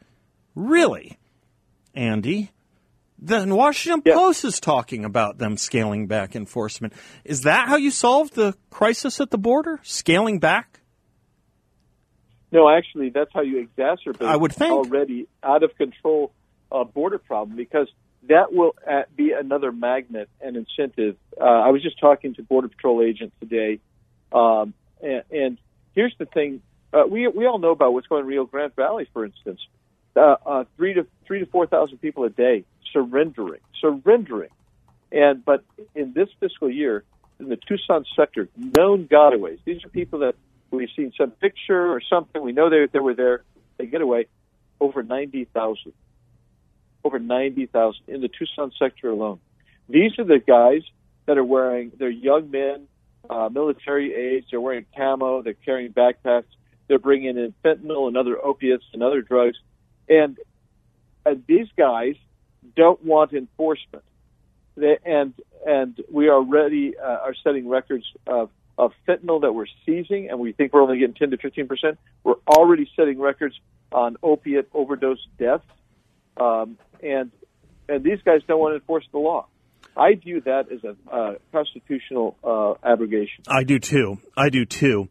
Really? 0.57 1.19
Andy? 1.95 2.51
The 3.19 3.47
Washington 3.55 4.03
yeah. 4.05 4.15
Post 4.15 4.45
is 4.45 4.61
talking 4.61 5.05
about 5.05 5.39
them 5.39 5.57
scaling 5.57 6.07
back 6.07 6.37
enforcement. 6.37 6.93
Is 7.25 7.43
that 7.43 7.69
how 7.69 7.77
you 7.77 7.91
solve 7.91 8.31
the 8.33 8.55
crisis 8.71 9.21
at 9.21 9.31
the 9.31 9.39
border? 9.39 9.81
Scaling 9.83 10.39
back? 10.39 10.81
No, 12.53 12.69
actually, 12.69 13.11
that's 13.11 13.31
how 13.33 13.41
you 13.41 13.67
exacerbate 13.67 14.27
I 14.27 14.37
would 14.37 14.53
think. 14.53 14.73
already 14.73 15.29
out 15.43 15.63
of 15.63 15.77
control 15.77 16.33
uh, 16.71 16.85
border 16.85 17.19
problem 17.19 17.57
because 17.57 17.89
that 18.29 18.53
will 18.53 18.75
uh, 18.89 19.03
be 19.17 19.33
another 19.33 19.73
magnet 19.73 20.29
and 20.41 20.57
incentive. 20.57 21.17
Uh, 21.41 21.45
I 21.45 21.71
was 21.71 21.83
just 21.83 21.99
talking 21.99 22.35
to 22.35 22.43
Border 22.43 22.69
Patrol 22.69 23.03
agents 23.03 23.35
today, 23.41 23.81
um, 24.33 24.75
and, 25.03 25.23
and, 25.31 25.59
here's 25.95 26.15
the 26.19 26.27
thing: 26.27 26.63
uh, 26.93 27.05
we 27.09 27.29
we 27.29 27.47
all 27.47 27.59
know 27.59 27.71
about 27.71 27.93
what's 27.93 28.07
going 28.07 28.21
on 28.21 28.25
in 28.25 28.29
Rio 28.29 28.45
Grande 28.45 28.75
Valley, 28.75 29.09
for 29.13 29.25
instance. 29.25 29.61
Uh, 30.15 30.37
uh, 30.47 30.65
three 30.77 30.95
to 30.95 31.07
three 31.27 31.41
to 31.41 31.47
four 31.47 31.67
thousand 31.67 31.99
people 31.99 32.25
a 32.25 32.31
day 32.31 32.65
surrendering, 32.93 33.61
surrendering, 33.81 34.51
and 35.13 35.45
but 35.45 35.65
in 35.95 36.13
this 36.13 36.29
fiscal 36.41 36.71
year, 36.71 37.05
in 37.39 37.49
the 37.49 37.57
Tucson 37.57 38.05
sector, 38.17 38.49
known 38.57 39.07
gotaways. 39.07 39.59
These 39.65 39.85
are 39.85 39.89
people 39.89 40.21
that 40.21 40.35
We've 40.71 40.89
seen 40.97 41.13
some 41.17 41.31
picture 41.31 41.93
or 41.93 42.01
something. 42.01 42.43
We 42.43 42.53
know 42.53 42.71
they, 42.71 42.87
they 42.93 42.99
were 42.99 43.15
there. 43.15 43.45
They 43.79 43.87
get 43.87 44.01
away. 44.01 44.27
Over 44.81 45.03
90,000. 45.03 45.93
Over 47.05 47.19
90,000 47.19 48.03
in 48.09 48.21
the 48.21 48.29
Tucson 48.29 48.73
sector 48.79 49.11
alone. 49.11 49.41
These 49.89 50.19
are 50.19 50.25
the 50.25 50.41
guys 50.45 50.83
that 51.27 51.39
are 51.39 51.45
wearing, 51.45 51.93
they're 51.97 52.09
young 52.09 52.51
men, 52.51 52.89
uh, 53.31 53.49
military 53.51 54.15
age. 54.15 54.47
They're 54.51 54.61
wearing 54.61 54.87
camo. 54.97 55.43
They're 55.43 55.55
carrying 55.55 55.93
backpacks. 55.93 56.45
They're 56.89 56.99
bringing 56.99 57.37
in 57.37 57.55
fentanyl 57.65 58.09
and 58.09 58.17
other 58.17 58.45
opiates 58.45 58.85
and 58.93 59.03
other 59.03 59.23
drugs. 59.23 59.57
And, 60.09 60.39
and 61.25 61.45
these 61.47 61.69
guys 61.77 62.15
don't 62.75 63.05
want 63.05 63.33
enforcement. 63.33 64.05
They, 64.77 64.99
and 65.05 65.35
and 65.67 65.99
we 66.11 66.31
already 66.31 66.97
uh, 66.99 67.03
are 67.03 67.35
setting 67.43 67.69
records 67.69 68.05
of 68.27 68.51
of 68.79 68.93
fentanyl 69.09 69.41
that 69.41 69.53
we're 69.53 69.67
seizing, 69.87 70.29
and 70.29 70.39
we 70.39 70.53
think 70.53 70.73
we're 70.73 70.83
only 70.83 70.99
getting 70.99 71.15
10 71.15 71.31
to 71.31 71.39
15 71.39 71.67
percent. 71.67 71.99
We're 72.25 72.35
already 72.47 72.91
setting 72.95 73.19
records 73.19 73.59
on 73.91 74.17
opiate 74.23 74.69
overdose 74.75 75.25
deaths, 75.39 75.65
um, 76.37 76.79
and 77.03 77.31
and 77.89 78.05
these 78.05 78.21
guys 78.25 78.41
don't 78.47 78.61
want 78.61 78.73
to 78.73 78.77
enforce 78.77 79.07
the 79.13 79.19
law. 79.19 79.47
I 79.97 80.15
view 80.15 80.43
that 80.43 80.71
as 80.71 80.85
a 80.85 80.95
uh, 81.11 81.35
constitutional 81.53 82.37
uh, 82.45 82.75
abrogation. 82.87 83.45
I 83.49 83.65
do 83.65 83.79
too. 83.79 84.19
I 84.37 84.51
do 84.51 84.67
too. 84.67 85.09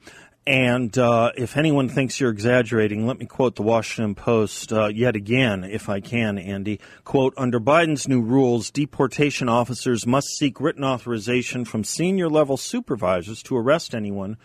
And 0.48 0.96
uh, 0.96 1.32
if 1.36 1.58
anyone 1.58 1.90
thinks 1.90 2.20
you're 2.20 2.30
exaggerating, 2.30 3.08
let 3.08 3.18
me 3.18 3.26
quote 3.26 3.56
the 3.56 3.64
Washington 3.64 4.14
Post 4.14 4.72
uh, 4.72 4.88
yet 4.88 5.16
again, 5.16 5.64
if 5.64 5.90
I 5.90 6.02
can, 6.02 6.38
Andy. 6.38 6.80
Quote, 7.04 7.34
under 7.36 7.60
Biden's 7.60 8.08
new 8.08 8.22
rules, 8.22 8.70
deportation 8.70 9.50
officers 9.50 10.06
must 10.06 10.28
seek 10.38 10.62
written 10.62 10.84
authorization 10.84 11.66
from 11.66 11.84
senior 11.84 12.30
level 12.30 12.58
supervisors 12.58 13.42
to 13.44 13.58
arrest 13.58 13.96
anyone 13.96 14.38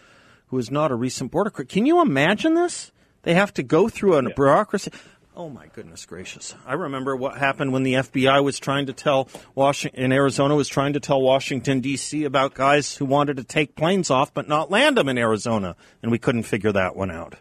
who 0.46 0.56
is 0.56 0.70
not 0.70 0.90
a 0.90 0.94
recent 0.94 1.30
border 1.30 1.50
criminal. 1.50 1.70
Can 1.70 1.84
you 1.84 2.00
imagine 2.00 2.54
this? 2.54 2.92
They 3.22 3.34
have 3.34 3.52
to 3.54 3.62
go 3.62 3.90
through 3.90 4.16
a 4.16 4.22
yeah. 4.22 4.30
bureaucracy. 4.34 4.90
Oh 5.36 5.48
my 5.48 5.68
goodness 5.68 6.06
gracious! 6.06 6.56
I 6.66 6.72
remember 6.72 7.14
what 7.14 7.38
happened 7.38 7.72
when 7.72 7.84
the 7.84 7.94
FBI 7.94 8.42
was 8.42 8.58
trying 8.58 8.86
to 8.86 8.92
tell 8.92 9.28
Washington 9.54 10.02
in 10.02 10.12
Arizona 10.12 10.56
was 10.56 10.66
trying 10.66 10.94
to 10.94 11.00
tell 11.00 11.22
Washington 11.22 11.80
D.C. 11.80 12.24
about 12.24 12.54
guys 12.54 12.96
who 12.96 13.04
wanted 13.04 13.36
to 13.36 13.44
take 13.44 13.76
planes 13.76 14.10
off 14.10 14.34
but 14.34 14.48
not 14.48 14.72
land 14.72 14.96
them 14.96 15.08
in 15.08 15.16
Arizona, 15.16 15.76
and 16.02 16.10
we 16.10 16.18
couldn't 16.18 16.42
figure 16.42 16.72
that 16.72 16.96
one 16.96 17.12
out. 17.12 17.36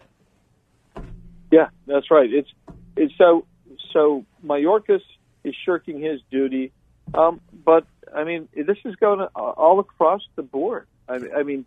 Yeah, 1.51 1.69
that's 1.87 2.11
right. 2.11 2.31
It's 2.31 2.49
it's 2.95 3.13
so 3.17 3.47
so 3.91 4.23
Mayorkas 4.45 5.01
is 5.43 5.55
shirking 5.65 5.99
his 5.99 6.21
duty, 6.29 6.71
um, 7.15 7.41
but 7.65 7.87
I 8.15 8.23
mean 8.23 8.47
this 8.55 8.77
is 8.85 8.95
going 8.97 9.21
all 9.35 9.79
across 9.79 10.21
the 10.35 10.43
board. 10.43 10.85
I, 11.07 11.19
I 11.37 11.43
mean 11.43 11.65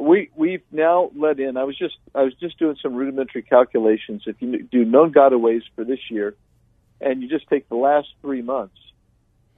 we 0.00 0.30
we've 0.34 0.62
now 0.70 1.10
let 1.16 1.40
in. 1.40 1.56
I 1.56 1.64
was 1.64 1.76
just 1.76 1.96
I 2.14 2.22
was 2.22 2.34
just 2.34 2.58
doing 2.58 2.76
some 2.82 2.94
rudimentary 2.94 3.42
calculations. 3.42 4.22
If 4.26 4.36
you 4.40 4.62
do 4.62 4.84
known 4.84 5.12
gotaways 5.12 5.62
for 5.74 5.84
this 5.84 5.98
year, 6.10 6.34
and 7.00 7.22
you 7.22 7.28
just 7.28 7.48
take 7.48 7.68
the 7.68 7.76
last 7.76 8.08
three 8.22 8.42
months, 8.42 8.76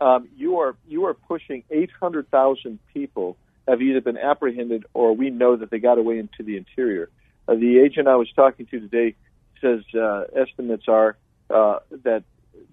um, 0.01 0.29
you 0.37 0.59
are 0.59 0.77
you 0.89 1.07
are 1.07 1.15
pushing 1.15 1.65
800,000 1.71 2.79
people 2.93 3.37
have 3.69 3.83
either 3.83 4.01
been 4.01 4.17
apprehended 4.17 4.85
or 4.95 5.15
we 5.15 5.31
know 5.31 5.57
that 5.57 5.71
they 5.71 5.79
got 5.79 5.99
away 5.99 6.19
into 6.19 6.43
the 6.43 6.57
interior. 6.57 7.11
Uh, 7.47 7.55
the 7.55 7.79
agent 7.79 8.09
I 8.09 8.17
was 8.17 8.29
talking 8.35 8.67
to 8.67 8.81
today 8.81 9.15
says 9.61 9.81
uh, 9.95 10.25
estimates 10.35 10.85
are 10.89 11.17
uh, 11.51 11.81
that 12.05 12.25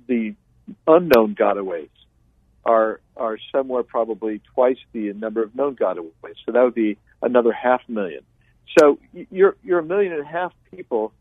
the 0.08 0.36
unknown 0.88 1.36
gotaways 1.36 1.90
are 2.66 3.00
are 3.16 3.38
somewhere 3.52 3.84
probably 3.84 4.42
twice 4.54 4.78
the 4.94 5.14
number 5.14 5.44
of 5.44 5.56
known 5.56 5.76
gotaways. 5.76 6.36
So 6.46 6.52
that 6.52 6.64
would 6.64 6.76
be 6.76 6.98
another 7.22 7.52
half 7.52 7.82
million. 7.88 8.24
So 8.78 9.00
you're 9.14 9.56
you're 9.64 9.80
a 9.80 9.84
million 9.84 10.14
and 10.14 10.22
a 10.22 10.28
half 10.28 10.54
people 10.72 11.14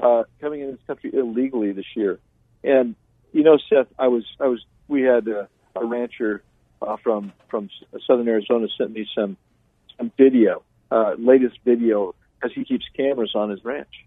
uh, 0.00 0.24
coming 0.40 0.60
into 0.60 0.72
this 0.72 0.80
country 0.86 1.10
illegally 1.12 1.72
this 1.72 1.86
year. 1.94 2.18
And 2.62 2.94
you 3.32 3.42
know, 3.42 3.58
Seth, 3.68 3.88
I 3.98 4.08
was 4.08 4.24
I 4.40 4.46
was 4.46 4.64
we 4.88 5.02
had 5.02 5.28
a, 5.28 5.48
a 5.76 5.84
rancher 5.84 6.42
uh, 6.80 6.96
from 7.02 7.32
from 7.48 7.70
southern 8.06 8.28
Arizona 8.28 8.68
sent 8.78 8.92
me 8.92 9.06
some 9.14 9.36
some 9.96 10.10
video, 10.16 10.62
uh, 10.90 11.14
latest 11.18 11.58
video, 11.64 12.14
because 12.34 12.54
he 12.54 12.64
keeps 12.64 12.84
cameras 12.96 13.32
on 13.34 13.50
his 13.50 13.64
ranch. 13.64 14.04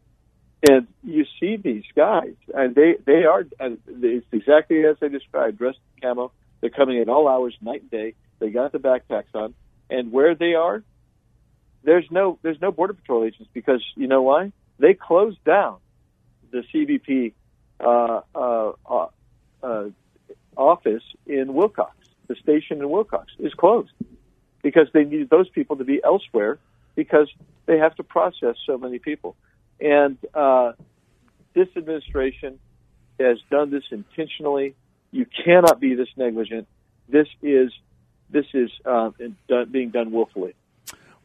And 0.70 0.88
you 1.04 1.26
see 1.40 1.58
these 1.58 1.84
guys, 1.96 2.34
and 2.54 2.74
they 2.74 2.96
they 3.06 3.26
are 3.26 3.46
and 3.60 3.78
it's 3.88 4.26
exactly 4.32 4.84
as 4.86 4.98
I 5.02 5.08
described, 5.08 5.58
dressed 5.60 5.80
in 5.96 6.02
camo. 6.02 6.32
They're 6.62 6.72
coming 6.72 7.00
at 7.00 7.10
all 7.10 7.28
hours, 7.28 7.56
night 7.62 7.82
and 7.82 7.92
day. 7.92 8.14
They 8.40 8.50
got 8.50 8.72
the 8.72 8.80
backpacks 8.80 9.36
on, 9.36 9.54
and 9.90 10.12
where 10.12 10.34
they 10.34 10.56
are, 10.56 10.84
there's 11.84 12.06
no 12.12 12.38
there's 12.42 12.62
no 12.62 12.72
border 12.72 12.94
patrol 12.94 13.24
agents 13.24 13.50
because 13.54 13.84
you 13.96 14.08
know 14.08 14.22
why? 14.22 14.52
They 14.80 14.94
closed 14.94 15.44
down 15.44 15.78
the 16.52 16.64
CBP 16.74 17.34
uh, 17.80 18.22
uh, 18.36 18.72
uh, 18.86 19.08
uh, 19.64 19.90
office 20.56 21.04
in 21.26 21.48
Willcox. 21.48 21.92
The 22.28 22.36
station 22.36 22.80
in 22.80 22.88
Willcox 22.88 23.26
is 23.40 23.54
closed 23.54 23.92
because 24.62 24.88
they 24.94 25.04
needed 25.04 25.30
those 25.30 25.50
people 25.50 25.78
to 25.78 25.84
be 25.84 26.02
elsewhere 26.04 26.60
because 26.96 27.32
they 27.68 27.78
have 27.78 27.96
to 27.96 28.04
process 28.04 28.56
so 28.66 28.78
many 28.78 29.00
people. 29.00 29.36
And 29.80 30.18
uh, 30.34 30.74
this 31.54 31.68
administration 31.76 32.60
has 33.20 33.38
done 33.50 33.72
this 33.72 33.84
intentionally. 33.92 34.76
You 35.12 35.26
cannot 35.46 35.80
be 35.80 35.96
this 35.96 36.10
negligent. 36.18 36.68
This 37.08 37.28
is 37.42 37.72
this 38.30 38.46
is 38.54 38.70
uh, 38.86 39.12
being 39.72 39.90
done 39.90 40.12
willfully. 40.12 40.54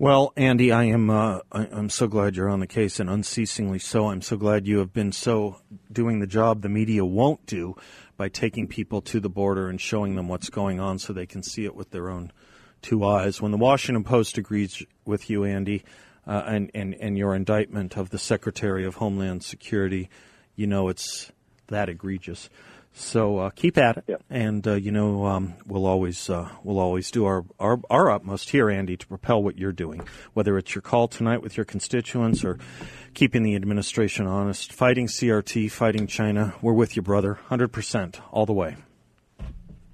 Well, 0.02 0.32
Andy, 0.36 0.72
I 0.72 0.86
am 0.86 1.10
uh, 1.10 1.38
I, 1.52 1.66
am 1.66 1.88
so 1.88 2.08
glad 2.08 2.34
you're 2.34 2.48
on 2.48 2.58
the 2.58 2.66
case, 2.66 2.98
and 2.98 3.08
unceasingly 3.08 3.78
so. 3.78 4.08
I'm 4.08 4.20
so 4.20 4.36
glad 4.36 4.66
you 4.66 4.78
have 4.78 4.92
been 4.92 5.12
so 5.12 5.60
doing 5.92 6.18
the 6.18 6.26
job 6.26 6.60
the 6.60 6.68
media 6.68 7.04
won't 7.04 7.46
do 7.46 7.76
by 8.16 8.28
taking 8.28 8.66
people 8.66 9.00
to 9.02 9.20
the 9.20 9.28
border 9.28 9.68
and 9.68 9.80
showing 9.80 10.16
them 10.16 10.26
what's 10.26 10.50
going 10.50 10.80
on, 10.80 10.98
so 10.98 11.12
they 11.12 11.24
can 11.24 11.44
see 11.44 11.64
it 11.66 11.76
with 11.76 11.92
their 11.92 12.10
own 12.10 12.32
two 12.82 13.04
eyes. 13.04 13.40
When 13.40 13.52
the 13.52 13.58
Washington 13.58 14.02
Post 14.02 14.38
agrees 14.38 14.84
with 15.04 15.30
you, 15.30 15.44
Andy, 15.44 15.84
uh, 16.26 16.42
and, 16.48 16.72
and 16.74 16.96
and 16.96 17.16
your 17.16 17.36
indictment 17.36 17.96
of 17.96 18.10
the 18.10 18.18
Secretary 18.18 18.84
of 18.84 18.96
Homeland 18.96 19.44
Security, 19.44 20.10
you 20.56 20.66
know 20.66 20.88
it's 20.88 21.30
that 21.68 21.88
egregious. 21.88 22.50
So 22.94 23.38
uh, 23.38 23.50
keep 23.50 23.78
at 23.78 23.96
it, 23.96 24.04
yep. 24.06 24.22
and 24.28 24.66
uh, 24.66 24.74
you 24.74 24.92
know 24.92 25.24
um, 25.24 25.54
we'll 25.66 25.86
always 25.86 26.28
uh, 26.28 26.50
we'll 26.62 26.78
always 26.78 27.10
do 27.10 27.24
our, 27.24 27.44
our 27.58 27.80
our 27.88 28.10
utmost 28.10 28.50
here, 28.50 28.68
Andy, 28.68 28.98
to 28.98 29.06
propel 29.06 29.42
what 29.42 29.58
you're 29.58 29.72
doing. 29.72 30.06
Whether 30.34 30.58
it's 30.58 30.74
your 30.74 30.82
call 30.82 31.08
tonight 31.08 31.42
with 31.42 31.56
your 31.56 31.64
constituents 31.64 32.44
or 32.44 32.58
keeping 33.14 33.44
the 33.44 33.54
administration 33.54 34.26
honest, 34.26 34.72
fighting 34.72 35.06
CRT, 35.06 35.70
fighting 35.70 36.06
China, 36.06 36.54
we're 36.60 36.74
with 36.74 36.94
you, 36.94 37.02
brother, 37.02 37.34
hundred 37.46 37.68
percent, 37.68 38.20
all 38.30 38.44
the 38.44 38.52
way. 38.52 38.76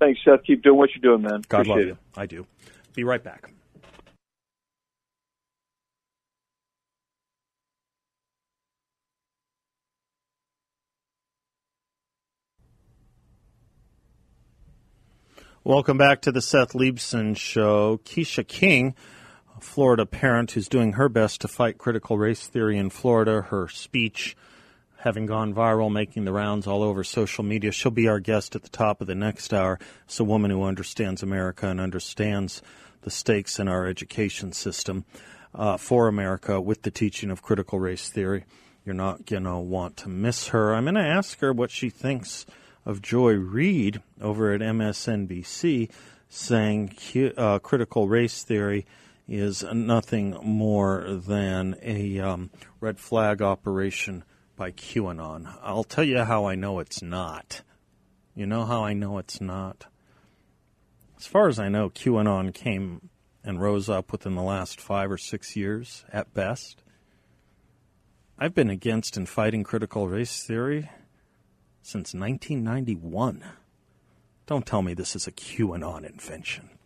Thanks, 0.00 0.20
Seth. 0.24 0.44
Keep 0.44 0.62
doing 0.64 0.76
what 0.76 0.90
you're 0.94 1.16
doing, 1.16 1.22
man. 1.22 1.42
God 1.48 1.60
Appreciate 1.60 1.76
love 1.76 1.80
you. 1.80 1.86
you. 1.86 1.98
I 2.16 2.26
do. 2.26 2.46
Be 2.94 3.04
right 3.04 3.22
back. 3.22 3.52
Welcome 15.68 15.98
back 15.98 16.22
to 16.22 16.32
the 16.32 16.40
Seth 16.40 16.72
Leibsohn 16.72 17.36
Show. 17.36 17.98
Keisha 17.98 18.48
King, 18.48 18.94
a 19.54 19.60
Florida 19.60 20.06
parent 20.06 20.52
who's 20.52 20.66
doing 20.66 20.94
her 20.94 21.10
best 21.10 21.42
to 21.42 21.48
fight 21.48 21.76
critical 21.76 22.16
race 22.16 22.46
theory 22.46 22.78
in 22.78 22.88
Florida, 22.88 23.42
her 23.42 23.68
speech 23.68 24.34
having 25.00 25.26
gone 25.26 25.52
viral, 25.52 25.92
making 25.92 26.24
the 26.24 26.32
rounds 26.32 26.66
all 26.66 26.82
over 26.82 27.04
social 27.04 27.44
media. 27.44 27.70
She'll 27.70 27.92
be 27.92 28.08
our 28.08 28.18
guest 28.18 28.56
at 28.56 28.62
the 28.62 28.70
top 28.70 29.02
of 29.02 29.08
the 29.08 29.14
next 29.14 29.52
hour. 29.52 29.78
It's 30.06 30.18
a 30.18 30.24
woman 30.24 30.50
who 30.50 30.62
understands 30.62 31.22
America 31.22 31.68
and 31.68 31.82
understands 31.82 32.62
the 33.02 33.10
stakes 33.10 33.58
in 33.58 33.68
our 33.68 33.86
education 33.86 34.52
system 34.52 35.04
uh, 35.54 35.76
for 35.76 36.08
America 36.08 36.62
with 36.62 36.80
the 36.80 36.90
teaching 36.90 37.30
of 37.30 37.42
critical 37.42 37.78
race 37.78 38.08
theory. 38.08 38.46
You're 38.86 38.94
not 38.94 39.26
going 39.26 39.44
to 39.44 39.58
want 39.58 39.98
to 39.98 40.08
miss 40.08 40.48
her. 40.48 40.74
I'm 40.74 40.84
going 40.84 40.94
to 40.94 41.02
ask 41.02 41.38
her 41.40 41.52
what 41.52 41.70
she 41.70 41.90
thinks 41.90 42.46
of 42.88 43.02
Joy 43.02 43.34
Reid 43.34 44.00
over 44.18 44.54
at 44.54 44.62
MSNBC 44.62 45.90
saying 46.30 46.96
uh, 47.36 47.58
critical 47.58 48.08
race 48.08 48.42
theory 48.42 48.86
is 49.28 49.62
nothing 49.62 50.38
more 50.42 51.04
than 51.06 51.76
a 51.82 52.18
um, 52.18 52.50
red 52.80 52.98
flag 52.98 53.42
operation 53.42 54.24
by 54.56 54.72
QAnon. 54.72 55.54
I'll 55.62 55.84
tell 55.84 56.02
you 56.02 56.24
how 56.24 56.46
I 56.46 56.54
know 56.54 56.78
it's 56.78 57.02
not. 57.02 57.60
You 58.34 58.46
know 58.46 58.64
how 58.64 58.84
I 58.84 58.94
know 58.94 59.18
it's 59.18 59.38
not? 59.38 59.84
As 61.18 61.26
far 61.26 61.48
as 61.48 61.58
I 61.58 61.68
know, 61.68 61.90
QAnon 61.90 62.54
came 62.54 63.10
and 63.44 63.60
rose 63.60 63.90
up 63.90 64.12
within 64.12 64.34
the 64.34 64.42
last 64.42 64.80
five 64.80 65.10
or 65.10 65.18
six 65.18 65.54
years 65.54 66.06
at 66.10 66.32
best. 66.32 66.82
I've 68.38 68.54
been 68.54 68.70
against 68.70 69.18
and 69.18 69.28
fighting 69.28 69.62
critical 69.62 70.08
race 70.08 70.42
theory 70.42 70.88
since 71.88 72.12
1991. 72.12 73.42
Don't 74.44 74.66
tell 74.66 74.82
me 74.82 74.92
this 74.92 75.16
is 75.16 75.26
a 75.26 75.32
QAnon 75.32 76.04
invention. 76.04 76.77